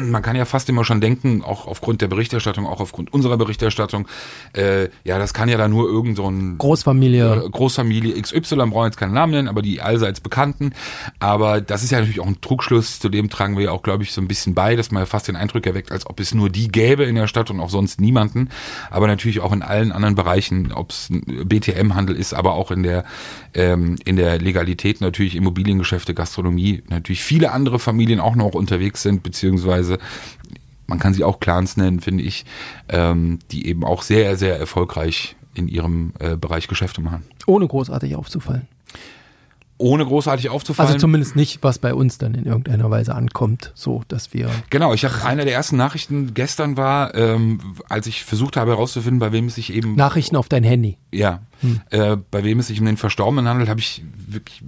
man 0.02 0.22
kann 0.22 0.36
ja 0.36 0.46
fast 0.46 0.70
immer 0.70 0.86
schon 0.86 1.02
denken, 1.02 1.44
auch 1.44 1.68
aufgrund 1.68 2.02
der 2.02 2.08
Berichterstattung, 2.08 2.66
auch 2.66 2.80
aufgrund 2.80 3.14
unserer 3.14 3.38
Berichterstattung, 3.38 4.08
äh, 4.56 4.90
ja, 5.04 5.20
das 5.20 5.34
kann 5.34 5.50
ja 5.50 5.58
da 5.58 5.68
nur 5.68 5.88
irgend 5.90 6.18
so 6.18 6.30
ein 6.30 6.58
Großfamilie. 6.58 7.46
Äh, 7.46 7.50
Großfamilie 7.50 8.22
XY, 8.22 8.56
brauchen 8.56 8.74
wir 8.74 8.86
jetzt 8.86 8.98
keinen 8.98 9.14
Namen 9.14 9.34
nennen, 9.34 9.48
aber 9.48 9.62
die 9.62 9.82
allseits 9.82 10.22
bekannten. 10.22 10.74
Aber 11.20 11.62
das 11.62 11.84
ist 11.84 11.92
ja 11.92 12.00
natürlich 12.00 12.20
auch 12.20 12.28
ein 12.28 12.42
Trugschluss, 12.42 13.00
zu 13.00 13.10
dem 13.10 13.30
tragen 13.30 13.58
wir 13.58 13.66
ja 13.66 13.72
auch, 13.72 13.84
glaube 13.84 14.04
ich, 14.04 14.14
so 14.14 14.22
ein 14.22 14.28
bisschen 14.28 14.54
bei, 14.54 14.76
dass 14.76 14.92
man 14.92 15.02
ja 15.02 15.06
fast 15.06 15.28
den 15.28 15.36
Eindruck 15.36 15.66
erweckt, 15.66 15.92
als 15.92 16.06
ob 16.08 16.20
es 16.20 16.34
nur 16.34 16.50
die 16.50 16.68
gäbe 16.70 17.04
in 17.04 17.16
der 17.16 17.28
Stadt 17.28 17.50
und 17.50 17.60
auch 17.60 17.70
sonst 17.70 18.02
niemanden. 18.02 18.50
Aber 18.90 19.08
natürlich 19.08 19.40
auch 19.40 19.52
in 19.52 19.62
allen 19.62 19.92
anderen 19.92 20.16
Bereichen, 20.16 20.72
ob 20.72 20.92
es 20.92 21.10
BTM-Handel 21.10 22.16
ist, 22.16 22.34
aber 22.34 22.54
auch 22.54 22.72
in 22.72 22.84
der, 22.84 23.06
ähm, 23.54 23.98
in 24.06 24.16
der 24.16 24.40
Legalität 24.40 25.02
natürlich 25.02 25.36
Immobiliengeschäfte, 25.36 26.14
Gastronomie, 26.14 26.84
natürlich 26.90 27.24
viele 27.24 27.52
andere 27.52 27.80
Familien 27.80 28.20
auch 28.20 28.36
noch 28.36 28.54
unterwegs 28.54 29.04
sind, 29.04 29.24
beziehungsweise 29.24 29.83
beziehungsweise 29.84 29.98
man 30.86 31.00
kann 31.00 31.14
sie 31.14 31.24
auch 31.24 31.40
Clans 31.40 31.78
nennen, 31.78 32.02
finde 32.02 32.24
ich, 32.24 32.46
ähm, 32.90 33.40
die 33.52 33.68
eben 33.68 33.84
auch 33.84 34.02
sehr, 34.02 34.36
sehr 34.38 34.60
erfolgreich 34.60 35.36
in 35.56 35.68
ihrem 35.68 36.14
äh, 36.20 36.36
Bereich 36.36 36.68
Geschäfte 36.68 37.02
machen. 37.02 37.24
Ohne 37.48 37.68
großartig 37.68 38.16
aufzufallen 38.16 38.68
ohne 39.84 40.06
großartig 40.06 40.50
aufzufallen. 40.50 40.88
Also 40.88 41.00
zumindest 41.00 41.36
nicht, 41.36 41.62
was 41.62 41.78
bei 41.78 41.94
uns 41.94 42.18
dann 42.18 42.34
in 42.36 42.46
irgendeiner 42.46 42.90
Weise 42.90 43.14
ankommt, 43.14 43.74
so 43.76 44.02
dass 44.08 44.34
wir. 44.34 44.50
Genau, 44.70 44.94
ich 44.94 45.04
habe 45.04 45.26
eine 45.26 45.44
der 45.44 45.54
ersten 45.54 45.76
Nachrichten 45.76 46.34
gestern 46.34 46.78
war, 46.78 47.14
ähm, 47.16 47.60
als 47.90 48.08
ich 48.08 48.24
versucht 48.24 48.56
habe 48.56 48.72
herauszufinden, 48.72 49.20
bei 49.20 49.34
wem 49.34 49.48
es 49.48 49.56
sich 49.56 49.74
eben 49.74 49.96
Nachrichten 49.96 50.38
auf 50.38 50.48
dein 50.48 50.64
Handy. 50.64 50.98
Ja, 51.12 51.42
hm. 51.60 51.82
äh, 51.90 52.16
bei 52.32 52.44
wem 52.44 52.60
es 52.60 52.68
sich 52.68 52.80
um 52.80 52.86
den 52.86 52.98
Verstorbenen 52.98 53.48
handelt, 53.48 53.70
habe 53.70 53.82
ich 53.82 54.04
wirklich 54.16 54.64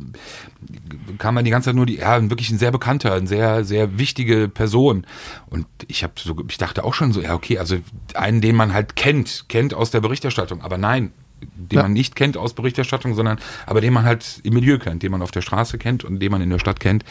kam 1.18 1.36
man 1.36 1.46
die 1.46 1.52
ganze 1.52 1.70
Zeit 1.70 1.76
nur 1.76 1.86
die, 1.86 1.98
ja, 1.98 2.30
wirklich 2.30 2.50
ein 2.50 2.58
sehr 2.58 2.72
bekannter, 2.72 3.14
ein 3.14 3.28
sehr 3.28 3.64
sehr 3.64 3.98
wichtige 3.98 4.50
Person 4.50 5.08
und 5.50 5.66
ich 5.88 6.04
habe 6.04 6.14
so, 6.18 6.36
ich 6.50 6.58
dachte 6.58 6.84
auch 6.84 6.94
schon 6.94 7.14
so, 7.14 7.22
ja 7.22 7.34
okay, 7.34 7.58
also 7.58 7.78
einen, 8.16 8.42
den 8.42 8.56
man 8.56 8.74
halt 8.74 8.96
kennt, 8.98 9.46
kennt 9.48 9.74
aus 9.74 9.92
der 9.92 10.02
Berichterstattung, 10.02 10.62
aber 10.62 10.78
nein, 10.78 11.14
den 11.42 11.78
ja. 11.78 11.84
man 11.84 11.94
nicht 11.94 12.16
kennt 12.16 12.38
aus 12.38 12.54
Berichterstattung, 12.54 13.14
sondern 13.14 13.40
aber 13.66 13.82
den 13.82 13.94
man 13.94 14.04
halt 14.04 14.40
im 14.44 14.54
Milieu 14.54 14.78
kennt, 14.78 15.04
den 15.04 15.12
man 15.12 15.22
auf 15.22 15.32
der 15.32 15.42
Straße 15.42 15.78
kennt 15.78 16.04
und 16.04 16.20
den 16.20 16.32
man 16.32 16.42
in 16.42 16.50
der 16.50 16.60
Stadt 16.60 16.80
kennt, 16.80 17.04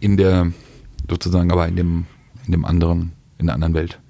in 0.00 0.16
der 0.16 0.52
sozusagen 1.08 1.50
aber 1.52 1.68
in 1.68 1.76
dem 1.76 2.06
in 2.46 2.52
dem 2.52 2.64
anderen 2.64 3.12
in 3.38 3.46
der 3.46 3.54
anderen 3.54 3.74
Welt. 3.74 4.00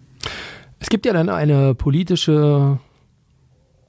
Es 0.79 0.89
gibt 0.89 1.07
ja 1.07 1.13
dann 1.13 1.29
eine 1.29 1.75
politische 1.75 2.79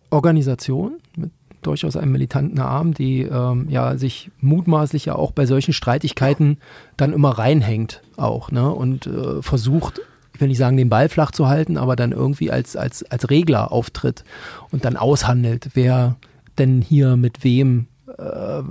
Organisation 0.10 1.00
mit 1.18 1.32
durchaus 1.62 1.96
einem 1.96 2.12
militanten 2.12 2.60
Arm, 2.60 2.94
die 2.94 3.22
ähm, 3.22 3.68
ja 3.70 3.98
sich 3.98 4.32
mutmaßlich 4.39 5.06
ja 5.06 5.16
auch 5.16 5.32
bei 5.32 5.46
solchen 5.46 5.74
Streitigkeiten 5.74 6.58
dann 6.98 7.13
immer 7.13 7.32
reinhängt 7.32 8.02
auch 8.18 8.52
ne 8.52 8.70
und 8.70 9.08
äh, 9.08 9.42
versucht 9.42 10.02
ich 10.34 10.41
will 10.41 10.48
nicht 10.48 10.58
sagen, 10.58 10.78
den 10.78 10.89
Ball 10.89 11.10
flach 11.10 11.32
zu 11.32 11.48
halten, 11.48 11.78
aber 11.78 11.96
dann 11.96 12.12
irgendwie 12.12 12.52
als, 12.52 12.76
als, 12.76 13.04
als 13.04 13.30
Regler 13.30 13.72
auftritt 13.72 14.24
und 14.72 14.86
dann 14.86 14.98
aushandelt, 14.98 15.69
wer 15.74 16.15
denn 16.58 16.82
hier 16.82 17.15
mit 17.15 17.43
wem 17.43 17.88
äh, 18.17 18.63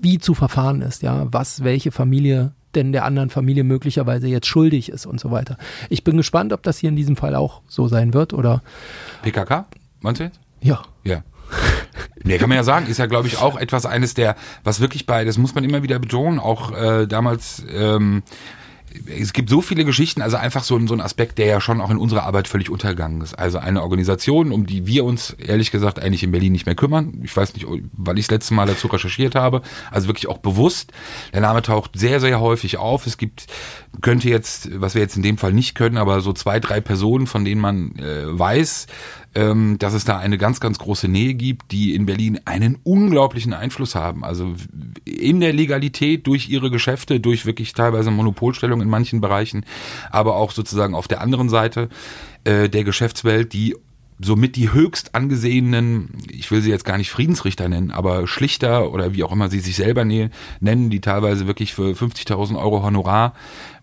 wie 0.00 0.18
zu 0.18 0.34
verfahren 0.34 0.82
ist, 0.82 1.02
ja, 1.02 1.26
was 1.32 1.64
welche 1.64 1.90
Familie 1.90 2.52
denn 2.74 2.92
der 2.92 3.04
anderen 3.04 3.30
Familie 3.30 3.64
möglicherweise 3.64 4.26
jetzt 4.26 4.46
schuldig 4.46 4.88
ist 4.88 5.06
und 5.06 5.20
so 5.20 5.30
weiter. 5.30 5.58
Ich 5.88 6.04
bin 6.04 6.16
gespannt, 6.16 6.52
ob 6.52 6.62
das 6.62 6.78
hier 6.78 6.88
in 6.88 6.96
diesem 6.96 7.16
Fall 7.16 7.34
auch 7.34 7.62
so 7.68 7.88
sein 7.88 8.14
wird 8.14 8.32
oder 8.32 8.62
PKK, 9.22 9.66
meinst 10.00 10.20
du 10.20 10.24
jetzt? 10.24 10.40
Ja. 10.60 10.82
Ja. 11.04 11.22
Nee, 12.26 12.38
kann 12.38 12.48
man 12.48 12.56
ja 12.56 12.64
sagen, 12.64 12.86
ist 12.86 12.96
ja, 12.96 13.04
glaube 13.04 13.28
ich, 13.28 13.36
auch 13.36 13.58
etwas 13.58 13.84
eines 13.84 14.14
der, 14.14 14.34
was 14.62 14.80
wirklich 14.80 15.04
bei, 15.04 15.26
das 15.26 15.36
muss 15.36 15.54
man 15.54 15.62
immer 15.62 15.82
wieder 15.82 15.98
betonen, 15.98 16.38
auch 16.38 16.72
äh, 16.72 17.06
damals 17.06 17.62
ähm, 17.70 18.22
es 19.06 19.32
gibt 19.32 19.50
so 19.50 19.60
viele 19.60 19.84
Geschichten, 19.84 20.22
also 20.22 20.36
einfach 20.36 20.62
so, 20.62 20.78
so 20.86 20.94
ein 20.94 21.00
Aspekt, 21.00 21.38
der 21.38 21.46
ja 21.46 21.60
schon 21.60 21.80
auch 21.80 21.90
in 21.90 21.96
unserer 21.96 22.22
Arbeit 22.22 22.46
völlig 22.46 22.70
untergegangen 22.70 23.20
ist. 23.22 23.34
Also 23.34 23.58
eine 23.58 23.82
Organisation, 23.82 24.52
um 24.52 24.66
die 24.66 24.86
wir 24.86 25.04
uns 25.04 25.30
ehrlich 25.30 25.70
gesagt 25.70 26.00
eigentlich 26.00 26.22
in 26.22 26.30
Berlin 26.30 26.52
nicht 26.52 26.66
mehr 26.66 26.74
kümmern. 26.74 27.20
Ich 27.24 27.36
weiß 27.36 27.54
nicht, 27.54 27.66
weil 27.92 28.18
ich 28.18 28.26
das 28.26 28.36
letzte 28.36 28.54
Mal 28.54 28.66
dazu 28.66 28.86
recherchiert 28.86 29.34
habe. 29.34 29.62
Also 29.90 30.06
wirklich 30.06 30.28
auch 30.28 30.38
bewusst. 30.38 30.92
Der 31.32 31.40
Name 31.40 31.62
taucht 31.62 31.92
sehr, 31.98 32.20
sehr 32.20 32.40
häufig 32.40 32.76
auf. 32.76 33.06
Es 33.06 33.16
gibt, 33.16 33.46
könnte 34.00 34.28
jetzt, 34.28 34.80
was 34.80 34.94
wir 34.94 35.02
jetzt 35.02 35.16
in 35.16 35.22
dem 35.22 35.38
Fall 35.38 35.52
nicht 35.52 35.74
können, 35.74 35.96
aber 35.96 36.20
so 36.20 36.32
zwei, 36.32 36.60
drei 36.60 36.80
Personen, 36.80 37.26
von 37.26 37.44
denen 37.44 37.60
man 37.60 37.96
äh, 37.96 38.26
weiß, 38.26 38.86
ähm, 39.34 39.76
dass 39.78 39.94
es 39.94 40.04
da 40.04 40.18
eine 40.18 40.38
ganz, 40.38 40.60
ganz 40.60 40.78
große 40.78 41.08
Nähe 41.08 41.34
gibt, 41.34 41.72
die 41.72 41.94
in 41.94 42.06
Berlin 42.06 42.40
einen 42.44 42.78
unglaublichen 42.84 43.52
Einfluss 43.52 43.94
haben. 43.94 44.24
Also 44.24 44.54
in 45.04 45.40
der 45.40 45.52
Legalität 45.52 46.26
durch 46.26 46.48
ihre 46.48 46.70
Geschäfte, 46.70 47.20
durch 47.20 47.46
wirklich 47.46 47.72
teilweise 47.72 48.10
Monopolstellung 48.10 48.80
in 48.80 48.88
manchen 48.88 49.20
Bereichen, 49.20 49.64
aber 50.10 50.36
auch 50.36 50.52
sozusagen 50.52 50.94
auf 50.94 51.08
der 51.08 51.20
anderen 51.20 51.48
Seite 51.48 51.88
äh, 52.44 52.68
der 52.68 52.84
Geschäftswelt, 52.84 53.52
die 53.52 53.74
somit 54.20 54.56
die 54.56 54.72
höchst 54.72 55.14
angesehenen, 55.14 56.10
ich 56.30 56.50
will 56.50 56.60
sie 56.62 56.70
jetzt 56.70 56.84
gar 56.84 56.98
nicht 56.98 57.10
Friedensrichter 57.10 57.68
nennen, 57.68 57.90
aber 57.90 58.26
Schlichter 58.26 58.92
oder 58.92 59.12
wie 59.12 59.24
auch 59.24 59.32
immer 59.32 59.50
sie 59.50 59.60
sich 59.60 59.76
selber 59.76 60.04
nennen, 60.04 60.90
die 60.90 61.00
teilweise 61.00 61.46
wirklich 61.46 61.74
für 61.74 61.92
50.000 61.92 62.56
Euro 62.56 62.82
Honorar 62.82 63.34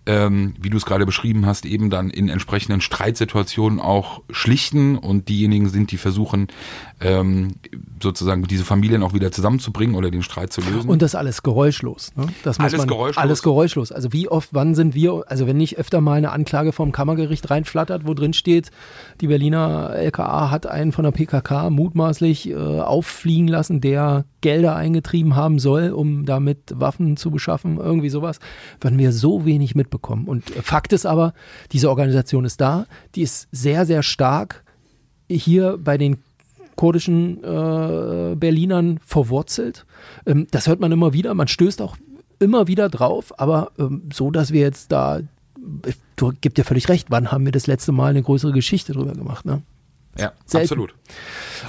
ähm, 0.06 0.56
wie 0.60 0.70
du 0.70 0.78
es 0.78 0.86
gerade 0.86 1.06
beschrieben 1.06 1.46
hast, 1.46 1.66
eben 1.66 1.90
dann 1.90 2.10
in 2.10 2.28
entsprechenden 2.28 2.82
Streitsituationen 2.82 3.80
auch 3.80 4.22
schlichten 4.32 4.98
und 4.98 5.30
diejenigen 5.30 5.70
sind, 5.70 5.92
die 5.92 5.98
versuchen, 5.98 6.48
ähm, 7.00 7.56
sozusagen 8.02 8.44
diese 8.44 8.66
Familien 8.66 9.04
auch 9.04 9.14
wieder 9.14 9.32
zusammenzubringen 9.32 9.96
oder 9.96 10.10
den 10.10 10.24
Streit 10.24 10.52
zu 10.52 10.62
lösen. 10.62 10.90
Und 10.90 11.04
das 11.04 11.14
alles 11.14 11.44
geräuschlos. 11.44 12.12
Ne? 12.16 12.28
Das 12.44 12.58
muss 12.58 12.66
Alles 12.66 12.80
man, 12.80 12.88
geräuschlos. 12.88 13.24
Alles 13.24 13.44
geräuschlos. 13.44 13.92
Also 13.92 14.12
wie 14.12 14.28
oft, 14.28 14.50
wann 14.54 14.74
sind 14.74 14.96
wir, 14.96 15.24
also 15.28 15.46
wenn 15.46 15.58
nicht 15.58 15.78
öfter 15.78 16.02
mal 16.02 16.18
eine 16.18 16.32
Anklage 16.32 16.72
vom 16.72 16.92
Kammergericht 16.92 17.50
reinflattert, 17.52 18.08
wo 18.08 18.16
drin 18.16 18.34
steht, 18.34 18.72
die 19.22 19.28
Berliner 19.28 19.94
LKA 19.96 20.50
hat 20.50 20.66
einen 20.66 20.92
von 20.92 21.04
der 21.04 21.12
PKK 21.12 21.70
mutmaßlich 21.70 22.50
äh, 22.50 22.56
auffliegen 22.56 23.48
lassen, 23.48 23.82
der 23.82 24.26
Gelder 24.42 24.76
eingetrieben 24.76 25.36
haben 25.36 25.60
soll, 25.60 25.92
um 25.92 26.26
damit 26.26 26.74
Waffen 26.76 27.18
zu 27.18 27.32
beschaffen, 27.32 27.78
irgendwie 27.78 28.10
sowas, 28.10 28.40
werden 28.80 29.00
wir 29.00 29.12
so 29.12 29.46
wenig 29.46 29.76
mitbekommen. 29.76 30.28
Und 30.28 30.50
Fakt 30.50 30.94
ist 30.94 31.06
aber, 31.06 31.34
diese 31.72 31.90
Organisation 31.90 32.46
ist 32.46 32.60
da, 32.60 32.86
die 33.16 33.22
ist 33.22 33.48
sehr, 33.52 33.86
sehr 33.86 34.04
stark 34.04 34.64
hier 35.30 35.78
bei 35.82 35.98
den 35.98 36.18
kurdischen 36.76 37.44
äh, 37.44 38.36
Berlinern 38.36 39.00
verwurzelt. 39.06 39.86
Ähm, 40.26 40.48
das 40.52 40.68
hört 40.68 40.80
man 40.80 40.92
immer 40.92 41.14
wieder, 41.14 41.34
man 41.34 41.48
stößt 41.48 41.82
auch 41.82 41.98
immer 42.40 42.68
wieder 42.68 42.90
drauf, 42.90 43.40
aber 43.40 43.72
ähm, 43.78 44.10
so, 44.12 44.32
dass 44.32 44.52
wir 44.52 44.62
jetzt 44.62 44.92
da, 44.92 45.20
du 46.16 46.34
gibst 46.42 46.58
ja 46.58 46.64
völlig 46.64 46.90
recht, 46.90 47.12
wann 47.12 47.32
haben 47.32 47.46
wir 47.46 47.52
das 47.52 47.68
letzte 47.68 47.92
Mal 47.92 48.10
eine 48.10 48.24
größere 48.24 48.52
Geschichte 48.52 48.94
drüber 48.94 49.14
gemacht, 49.14 49.46
ne? 49.46 49.62
Ja, 50.18 50.34
selten. 50.46 50.66
absolut. 50.66 50.96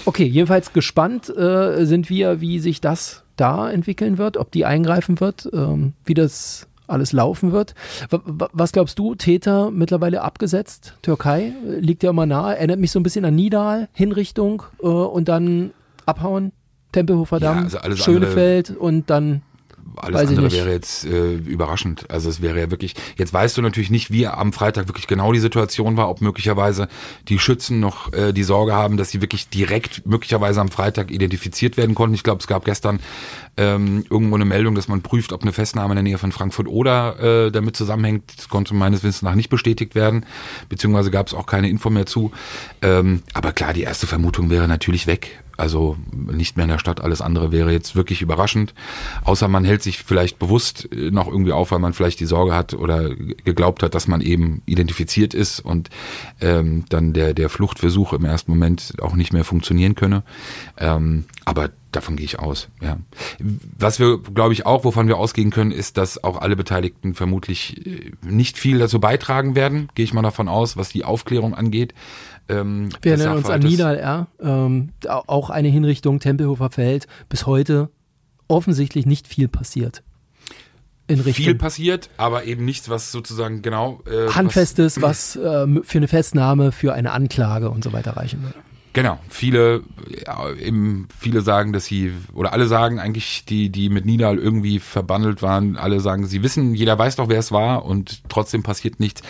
Okay, 0.05 0.25
jedenfalls 0.25 0.73
gespannt 0.73 1.29
äh, 1.29 1.85
sind 1.85 2.11
wir, 2.11 2.41
wie 2.41 2.59
sich 2.59 2.81
das 2.81 3.23
da 3.37 3.71
entwickeln 3.71 4.19
wird, 4.19 4.37
ob 4.37 4.51
die 4.51 4.65
eingreifen 4.65 5.21
wird, 5.21 5.49
ähm, 5.53 5.95
wie 6.05 6.15
das 6.15 6.69
alles 6.87 7.13
laufen 7.13 7.53
wird. 7.53 7.75
Was 8.11 8.73
glaubst 8.73 8.99
du, 8.99 9.15
Täter 9.15 9.71
mittlerweile 9.71 10.23
abgesetzt? 10.23 10.95
Türkei 11.03 11.53
äh, 11.67 11.79
liegt 11.79 12.03
ja 12.03 12.11
immer 12.11 12.27
nahe, 12.27 12.57
erinnert 12.57 12.81
mich 12.81 12.91
so 12.91 13.01
ein 13.01 13.03
bisschen 13.03 13.25
an 13.25 13.35
Nidal, 13.35 13.89
Hinrichtung 13.93 14.65
äh, 14.83 14.87
und 14.87 15.29
dann 15.29 15.73
abhauen, 16.07 16.53
Tempelhofer 16.93 17.39
Ja, 17.39 17.55
Damm, 17.55 17.65
also 17.65 17.79
alles 17.79 17.99
Schönefeld 18.01 18.71
und 18.71 19.09
dann 19.09 19.43
Alles 19.97 20.23
Weiß 20.23 20.29
andere 20.29 20.53
wäre 20.53 20.71
jetzt 20.71 21.05
äh, 21.05 21.35
überraschend. 21.35 22.11
Also 22.11 22.29
es 22.31 22.41
wäre 22.41 22.59
ja 22.59 22.71
wirklich, 22.71 22.95
jetzt 23.17 23.33
weißt 23.33 23.57
du 23.57 23.63
natürlich 23.63 23.91
nicht, 23.91 24.11
wie 24.11 24.27
am 24.27 24.53
Freitag 24.53 24.89
wirklich 24.89 25.07
genau 25.07 25.33
die 25.33 25.39
Situation 25.39 25.97
war, 25.97 26.09
ob 26.09 26.21
möglicherweise 26.21 26.89
die 27.29 27.39
Schützen 27.39 27.81
noch 27.81 28.13
äh, 28.13 28.33
die 28.33 28.43
Sorge 28.43 28.75
haben, 28.75 28.97
dass 28.97 29.11
sie 29.11 29.21
wirklich 29.21 29.49
direkt 29.49 30.07
möglicherweise 30.07 30.61
am 30.61 30.71
Freitag 30.71 31.11
identifiziert 31.11 31.77
werden 31.77 31.95
konnten. 31.95 32.15
Ich 32.15 32.23
glaube, 32.23 32.41
es 32.41 32.47
gab 32.47 32.65
gestern 32.65 33.01
ähm, 33.57 34.05
irgendwo 34.09 34.35
eine 34.37 34.45
Meldung, 34.45 34.75
dass 34.75 34.89
man 34.89 35.03
prüft, 35.03 35.33
ob 35.33 35.43
eine 35.43 35.53
Festnahme 35.53 35.93
in 35.93 35.97
der 35.97 36.03
Nähe 36.03 36.19
von 36.19 36.33
Frankfurt 36.33 36.69
oder 36.69 37.47
äh, 37.47 37.51
damit 37.51 37.77
zusammenhängt. 37.77 38.25
Das 38.37 38.49
konnte 38.49 38.75
meines 38.75 39.03
Wissens 39.03 39.23
nach 39.23 39.35
nicht 39.35 39.51
bestätigt 39.51 39.95
werden, 39.95 40.25
beziehungsweise 40.69 41.11
gab 41.11 41.27
es 41.27 41.35
auch 41.35 41.47
keine 41.47 41.69
Info 41.69 41.91
mehr 41.91 42.07
zu. 42.07 42.33
Ähm, 42.81 43.23
aber 43.35 43.53
klar, 43.53 43.73
die 43.73 43.83
erste 43.83 44.07
Vermutung 44.07 44.51
wäre 44.51 44.69
natürlich 44.69 45.07
weg. 45.07 45.42
Also 45.57 45.97
nicht 46.13 46.57
mehr 46.57 46.65
in 46.65 46.71
der 46.71 46.79
Stadt, 46.79 47.01
alles 47.01 47.21
andere 47.21 47.53
wäre 47.53 47.73
jetzt 47.73 47.97
wirklich 47.97 48.23
überraschend. 48.23 48.75
Außer 49.25 49.49
man 49.49 49.65
hält 49.65 49.83
sich 49.83 50.03
vielleicht 50.03 50.39
bewusst 50.39 50.89
äh, 50.93 51.11
noch 51.11 51.29
irgendwie 51.29 51.53
auf, 51.53 51.71
weil 51.71 51.79
man 51.79 51.93
vielleicht 51.93 52.21
die 52.21 52.27
Sorge 52.27 52.55
hat 52.55 52.75
oder 52.75 53.15
geglaubt 53.15 53.83
hat, 53.83 53.95
dass 53.95 54.09
man 54.09 54.21
eben 54.21 54.63
identifiziert 54.67 55.35
ist 55.35 55.61
und 55.61 55.91
ähm, 56.41 56.85
dann 56.89 57.13
der, 57.13 57.35
der 57.35 57.49
Fluchtversuch 57.49 58.13
im 58.13 58.25
ersten 58.25 58.53
Moment 58.53 58.95
auch 59.01 59.15
nicht 59.15 59.33
mehr 59.33 59.45
funktionieren 59.45 59.95
könne. 59.95 60.23
Ähm, 60.79 61.25
aber 61.45 61.71
davon 61.93 62.17
gehe 62.17 62.25
ich 62.25 62.39
aus, 62.39 62.69
ja. 62.81 62.99
Was 63.79 63.99
wir, 64.01 64.19
glaube 64.19 64.53
ich, 64.53 64.67
auch, 64.67 64.85
wovon 64.85 65.09
wir 65.09 65.17
ausgehen 65.19 65.51
können, 65.51 65.71
ist, 65.71 65.97
dass 65.97 66.23
auch 66.25 66.41
alle 66.41 66.57
Beteiligten 66.57 67.15
vermutlich 67.15 67.87
äh, 67.87 68.11
nicht 68.23 68.59
viel 68.59 68.79
dazu 68.79 68.99
beitragen 69.01 69.55
werden, 69.55 69.89
gehe 69.95 70.05
ich 70.05 70.13
mal 70.15 70.23
davon 70.23 70.49
aus, 70.49 70.77
was 70.77 70.89
die 70.89 71.05
Aufklärung 71.05 71.55
angeht. 71.55 71.95
Ähm, 72.49 72.89
Wir 73.03 73.13
erinnern 73.13 73.37
uns 73.37 73.49
an. 73.49 73.61
Nidal 73.61 73.97
R. 73.97 74.27
Ähm, 74.41 74.91
au- 75.07 75.23
auch 75.27 75.51
eine 75.51 75.69
Hinrichtung 75.69 76.19
Tempelhofer 76.19 76.71
Feld. 76.71 77.07
Bis 77.29 77.47
heute 77.47 77.89
offensichtlich 78.49 79.07
nicht 79.07 79.29
viel 79.29 79.49
passiert. 79.49 80.03
In 81.09 81.21
Richtung 81.21 81.45
viel 81.45 81.55
passiert, 81.57 82.11
aber 82.17 82.45
eben 82.45 82.65
nichts, 82.65 82.89
was 82.89 83.13
sozusagen 83.13 83.61
genau 83.61 84.01
äh, 84.07 84.31
Handfestes, 84.33 85.03
was 85.03 85.37
ähm, 85.37 85.83
für 85.85 85.99
eine 85.99 86.09
Festnahme, 86.09 86.73
für 86.73 86.95
eine 86.95 87.13
Anklage 87.13 87.71
und 87.71 87.83
so 87.85 87.93
weiter 87.93 88.17
reichen 88.17 88.43
würde. 88.43 88.55
Genau, 88.93 89.19
viele 89.29 89.83
ja, 90.27 90.53
eben 90.53 91.09
viele 91.19 91.41
sagen, 91.41 91.73
dass 91.73 91.87
sie 91.87 92.13
oder 92.35 92.53
alle 92.53 92.67
sagen 92.67 92.99
eigentlich, 92.99 93.45
die 93.47 93.71
die 93.71 93.89
mit 93.89 94.05
Nidal 94.05 94.39
irgendwie 94.39 94.81
verbandelt 94.81 95.41
waren, 95.41 95.77
alle 95.77 96.01
sagen, 96.01 96.27
sie 96.27 96.43
wissen, 96.43 96.75
jeder 96.75 96.99
weiß 96.99 97.17
doch, 97.17 97.29
wer 97.29 97.39
es 97.39 97.53
war 97.53 97.87
und 97.87 98.29
trotzdem 98.29 98.63
passiert 98.63 99.01
nichts. 99.01 99.23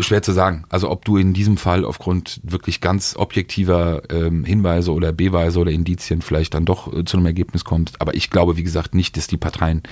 Schwer 0.00 0.22
zu 0.22 0.32
sagen. 0.32 0.64
Also 0.70 0.90
ob 0.90 1.04
du 1.04 1.18
in 1.18 1.34
diesem 1.34 1.58
Fall 1.58 1.84
aufgrund 1.84 2.40
wirklich 2.42 2.80
ganz 2.80 3.16
objektiver 3.16 4.02
ähm, 4.10 4.44
Hinweise 4.44 4.92
oder 4.92 5.12
Beweise 5.12 5.58
oder 5.58 5.70
Indizien 5.70 6.22
vielleicht 6.22 6.54
dann 6.54 6.64
doch 6.64 6.90
äh, 6.92 7.04
zu 7.04 7.18
einem 7.18 7.26
Ergebnis 7.26 7.64
kommst. 7.64 8.00
Aber 8.00 8.14
ich 8.14 8.30
glaube, 8.30 8.56
wie 8.56 8.62
gesagt, 8.62 8.94
nicht, 8.94 9.18
dass 9.18 9.26
die 9.26 9.36
Parteien 9.36 9.82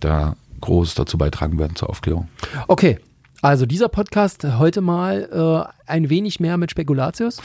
da 0.00 0.36
groß 0.60 0.94
dazu 0.94 1.16
beitragen 1.16 1.58
werden 1.58 1.76
zur 1.76 1.88
Aufklärung. 1.90 2.28
Okay, 2.68 2.98
also 3.42 3.66
dieser 3.66 3.88
Podcast 3.88 4.44
heute 4.58 4.80
mal 4.80 5.68
äh, 5.86 5.90
ein 5.90 6.10
wenig 6.10 6.40
mehr 6.40 6.56
mit 6.56 6.70
Spekulatius. 6.70 7.42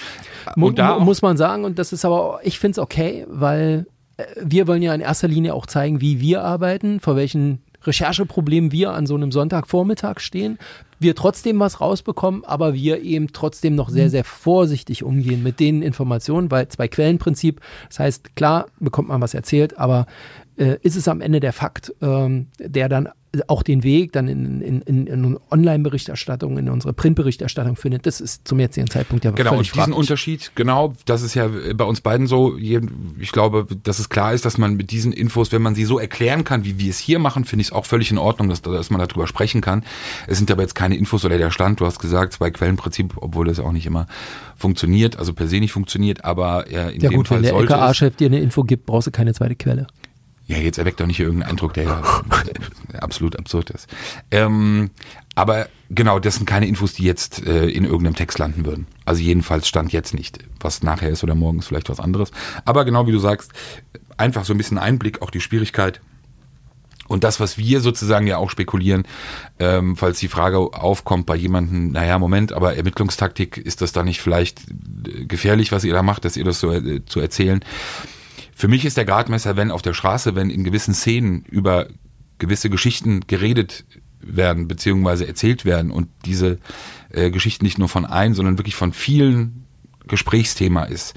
Mu 0.55 0.71
muss 0.99 1.21
man 1.21 1.37
sagen, 1.37 1.65
und 1.65 1.79
das 1.79 1.93
ist 1.93 2.05
aber, 2.05 2.39
ich 2.43 2.59
finde 2.59 2.73
es 2.73 2.79
okay, 2.79 3.25
weil 3.29 3.85
äh, 4.17 4.23
wir 4.41 4.67
wollen 4.67 4.81
ja 4.81 4.93
in 4.93 5.01
erster 5.01 5.27
Linie 5.27 5.53
auch 5.53 5.65
zeigen, 5.65 6.01
wie 6.01 6.19
wir 6.19 6.43
arbeiten, 6.43 6.99
vor 6.99 7.15
welchen 7.15 7.61
Rechercheproblemen 7.83 8.71
wir 8.71 8.91
an 8.91 9.05
so 9.05 9.15
einem 9.15 9.31
Sonntagvormittag 9.31 10.19
stehen. 10.19 10.57
Wir 10.99 11.15
trotzdem 11.15 11.59
was 11.59 11.79
rausbekommen, 11.79 12.43
aber 12.43 12.73
wir 12.73 13.01
eben 13.01 13.31
trotzdem 13.31 13.75
noch 13.75 13.89
sehr, 13.89 14.09
sehr 14.09 14.25
vorsichtig 14.25 15.03
umgehen 15.03 15.43
mit 15.43 15.59
den 15.59 15.81
Informationen, 15.81 16.51
weil 16.51 16.67
zwei 16.67 16.89
Quellenprinzip, 16.89 17.61
das 17.87 17.99
heißt, 17.99 18.35
klar 18.35 18.67
bekommt 18.79 19.07
man 19.07 19.21
was 19.21 19.33
erzählt, 19.33 19.77
aber 19.77 20.07
äh, 20.57 20.77
ist 20.81 20.97
es 20.97 21.07
am 21.07 21.21
Ende 21.21 21.39
der 21.39 21.53
Fakt, 21.53 21.93
ähm, 22.01 22.47
der 22.59 22.89
dann 22.89 23.09
auch 23.47 23.61
den 23.61 23.83
Weg 23.83 24.11
dann 24.13 24.27
in, 24.27 24.61
in, 24.61 24.81
in, 24.81 25.07
in 25.07 25.37
Online-Berichterstattung, 25.51 26.57
in 26.57 26.67
unsere 26.69 26.93
Printberichterstattung 26.93 27.75
findet, 27.75 28.07
das 28.07 28.21
ist 28.21 28.47
zum 28.47 28.59
jetzigen 28.59 28.89
Zeitpunkt 28.89 29.23
ja 29.23 29.31
Genau, 29.31 29.51
und 29.51 29.59
diesen 29.61 29.75
fraglich. 29.75 29.95
Unterschied, 29.95 30.51
genau, 30.55 30.93
das 31.05 31.21
ist 31.21 31.35
ja 31.35 31.47
bei 31.75 31.83
uns 31.83 32.01
beiden 32.01 32.25
so. 32.25 32.57
Ich 32.57 33.31
glaube, 33.31 33.67
dass 33.83 33.99
es 33.99 34.09
klar 34.09 34.33
ist, 34.33 34.45
dass 34.45 34.57
man 34.57 34.75
mit 34.75 34.89
diesen 34.91 35.13
Infos, 35.13 35.51
wenn 35.51 35.61
man 35.61 35.75
sie 35.75 35.85
so 35.85 35.99
erklären 35.99 36.43
kann, 36.43 36.65
wie 36.65 36.79
wir 36.79 36.89
es 36.89 36.97
hier 36.97 37.19
machen, 37.19 37.45
finde 37.45 37.61
ich 37.61 37.67
es 37.67 37.71
auch 37.71 37.85
völlig 37.85 38.09
in 38.09 38.17
Ordnung, 38.17 38.49
dass, 38.49 38.61
dass 38.63 38.89
man 38.89 38.99
darüber 38.99 39.27
sprechen 39.27 39.61
kann. 39.61 39.83
Es 40.25 40.37
sind 40.39 40.49
aber 40.49 40.63
jetzt 40.63 40.73
keine 40.73 40.97
Infos 40.97 41.23
oder 41.23 41.37
der 41.37 41.51
Stand, 41.51 41.79
du 41.79 41.85
hast 41.85 41.99
gesagt, 41.99 42.33
zwei 42.33 42.49
Quellenprinzip, 42.49 43.13
obwohl 43.17 43.45
das 43.45 43.59
auch 43.59 43.71
nicht 43.71 43.85
immer 43.85 44.07
funktioniert, 44.57 45.17
also 45.17 45.33
per 45.33 45.47
se 45.47 45.59
nicht 45.59 45.71
funktioniert, 45.71 46.25
aber 46.25 46.65
äh, 46.67 46.95
in 46.95 47.01
Ja 47.01 47.09
dem 47.09 47.17
gut, 47.17 47.27
Fall 47.27 47.37
wenn 47.37 47.43
der 47.43 47.51
sollte 47.53 47.73
es. 47.73 47.79
LKA-Chef 47.79 48.15
dir 48.15 48.27
eine 48.27 48.39
Info 48.39 48.63
gibt, 48.63 48.85
brauchst 48.87 49.07
du 49.07 49.11
keine 49.11 49.33
zweite 49.33 49.55
Quelle. 49.55 49.87
Ja, 50.47 50.57
jetzt 50.57 50.79
erweckt 50.79 50.99
doch 50.99 51.05
nicht 51.05 51.19
irgendeinen 51.19 51.51
Eindruck, 51.51 51.75
der 51.75 51.83
ja 51.85 52.01
absolut 52.95 53.37
absurd 53.37 53.69
ist. 53.69 53.87
Ähm, 54.31 54.91
aber 55.35 55.67
genau, 55.89 56.19
das 56.19 56.35
sind 56.35 56.45
keine 56.45 56.67
Infos, 56.67 56.93
die 56.93 57.03
jetzt 57.03 57.45
äh, 57.45 57.67
in 57.69 57.85
irgendeinem 57.85 58.15
Text 58.15 58.39
landen 58.39 58.65
würden. 58.65 58.87
Also 59.05 59.21
jedenfalls 59.21 59.67
stand 59.67 59.93
jetzt 59.93 60.13
nicht. 60.13 60.39
Was 60.59 60.83
nachher 60.83 61.09
ist 61.09 61.23
oder 61.23 61.35
morgen 61.35 61.59
ist 61.59 61.67
vielleicht 61.67 61.89
was 61.89 61.99
anderes. 61.99 62.31
Aber 62.65 62.85
genau 62.85 63.07
wie 63.07 63.11
du 63.11 63.19
sagst, 63.19 63.51
einfach 64.17 64.45
so 64.45 64.53
ein 64.53 64.57
bisschen 64.57 64.77
Einblick, 64.77 65.21
auch 65.21 65.31
die 65.31 65.41
Schwierigkeit. 65.41 66.01
Und 67.07 67.23
das, 67.23 67.39
was 67.39 67.57
wir 67.57 67.81
sozusagen 67.81 68.27
ja 68.27 68.37
auch 68.37 68.51
spekulieren, 68.51 69.03
ähm, 69.57 69.95
falls 69.95 70.19
die 70.19 70.27
Frage 70.27 70.59
aufkommt 70.59 71.25
bei 71.25 71.35
jemandem, 71.35 71.91
naja, 71.91 72.19
Moment, 72.19 72.53
aber 72.53 72.75
Ermittlungstaktik, 72.75 73.57
ist 73.57 73.81
das 73.81 73.91
da 73.91 74.03
nicht 74.03 74.21
vielleicht 74.21 74.61
äh, 75.07 75.25
gefährlich, 75.25 75.71
was 75.71 75.83
ihr 75.83 75.93
da 75.93 76.03
macht, 76.03 76.23
dass 76.23 76.37
ihr 76.37 76.45
das 76.45 76.59
so 76.59 76.71
äh, 76.71 77.03
zu 77.05 77.19
erzählen? 77.19 77.61
Für 78.55 78.67
mich 78.67 78.85
ist 78.85 78.97
der 78.97 79.05
Gradmesser, 79.05 79.57
wenn 79.57 79.71
auf 79.71 79.81
der 79.81 79.93
Straße, 79.93 80.35
wenn 80.35 80.51
in 80.51 80.63
gewissen 80.63 80.93
Szenen 80.93 81.45
über 81.49 81.87
gewisse 82.39 82.69
Geschichten 82.69 83.21
geredet 83.27 83.85
werden, 84.21 84.67
beziehungsweise 84.67 85.27
erzählt 85.27 85.65
werden 85.65 85.91
und 85.91 86.07
diese 86.25 86.57
äh, 87.11 87.31
Geschichten 87.31 87.65
nicht 87.65 87.77
nur 87.77 87.89
von 87.89 88.05
ein, 88.05 88.33
sondern 88.33 88.57
wirklich 88.57 88.75
von 88.75 88.93
vielen 88.93 89.65
Gesprächsthema 90.09 90.83
ist, 90.83 91.13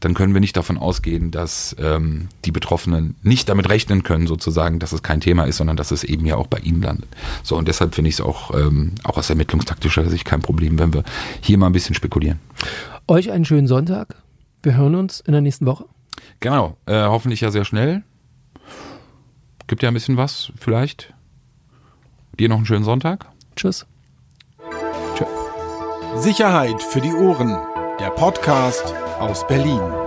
dann 0.00 0.14
können 0.14 0.32
wir 0.32 0.40
nicht 0.40 0.56
davon 0.56 0.78
ausgehen, 0.78 1.30
dass 1.30 1.76
ähm, 1.78 2.28
die 2.44 2.52
Betroffenen 2.52 3.16
nicht 3.22 3.48
damit 3.48 3.68
rechnen 3.68 4.04
können, 4.04 4.26
sozusagen, 4.26 4.78
dass 4.78 4.92
es 4.92 5.02
kein 5.02 5.20
Thema 5.20 5.44
ist, 5.44 5.58
sondern 5.58 5.76
dass 5.76 5.90
es 5.90 6.04
eben 6.04 6.24
ja 6.24 6.36
auch 6.36 6.46
bei 6.46 6.58
ihnen 6.58 6.80
landet. 6.80 7.08
So, 7.42 7.56
und 7.56 7.68
deshalb 7.68 7.94
finde 7.94 8.08
ich 8.08 8.14
es 8.14 8.20
auch, 8.20 8.54
ähm, 8.54 8.94
auch 9.04 9.18
aus 9.18 9.28
ermittlungstaktischer 9.28 10.08
Sicht 10.08 10.24
kein 10.24 10.40
Problem, 10.40 10.78
wenn 10.78 10.94
wir 10.94 11.02
hier 11.40 11.58
mal 11.58 11.66
ein 11.66 11.72
bisschen 11.72 11.94
spekulieren. 11.94 12.38
Euch 13.08 13.30
einen 13.30 13.44
schönen 13.44 13.66
Sonntag. 13.66 14.16
Wir 14.62 14.76
hören 14.76 14.94
uns 14.94 15.20
in 15.20 15.32
der 15.32 15.42
nächsten 15.42 15.66
Woche. 15.66 15.84
Genau, 16.40 16.76
äh, 16.86 17.02
hoffentlich 17.02 17.40
ja 17.40 17.50
sehr 17.50 17.64
schnell. 17.64 18.02
Gibt 19.66 19.82
ja 19.82 19.90
ein 19.90 19.94
bisschen 19.94 20.16
was, 20.16 20.52
vielleicht. 20.56 21.12
Dir 22.38 22.48
noch 22.48 22.56
einen 22.56 22.66
schönen 22.66 22.84
Sonntag. 22.84 23.26
Tschüss. 23.56 23.86
Sicherheit 26.16 26.82
für 26.82 27.00
die 27.00 27.12
Ohren. 27.12 27.56
Der 28.00 28.10
Podcast 28.10 28.94
aus 29.18 29.46
Berlin. 29.46 30.05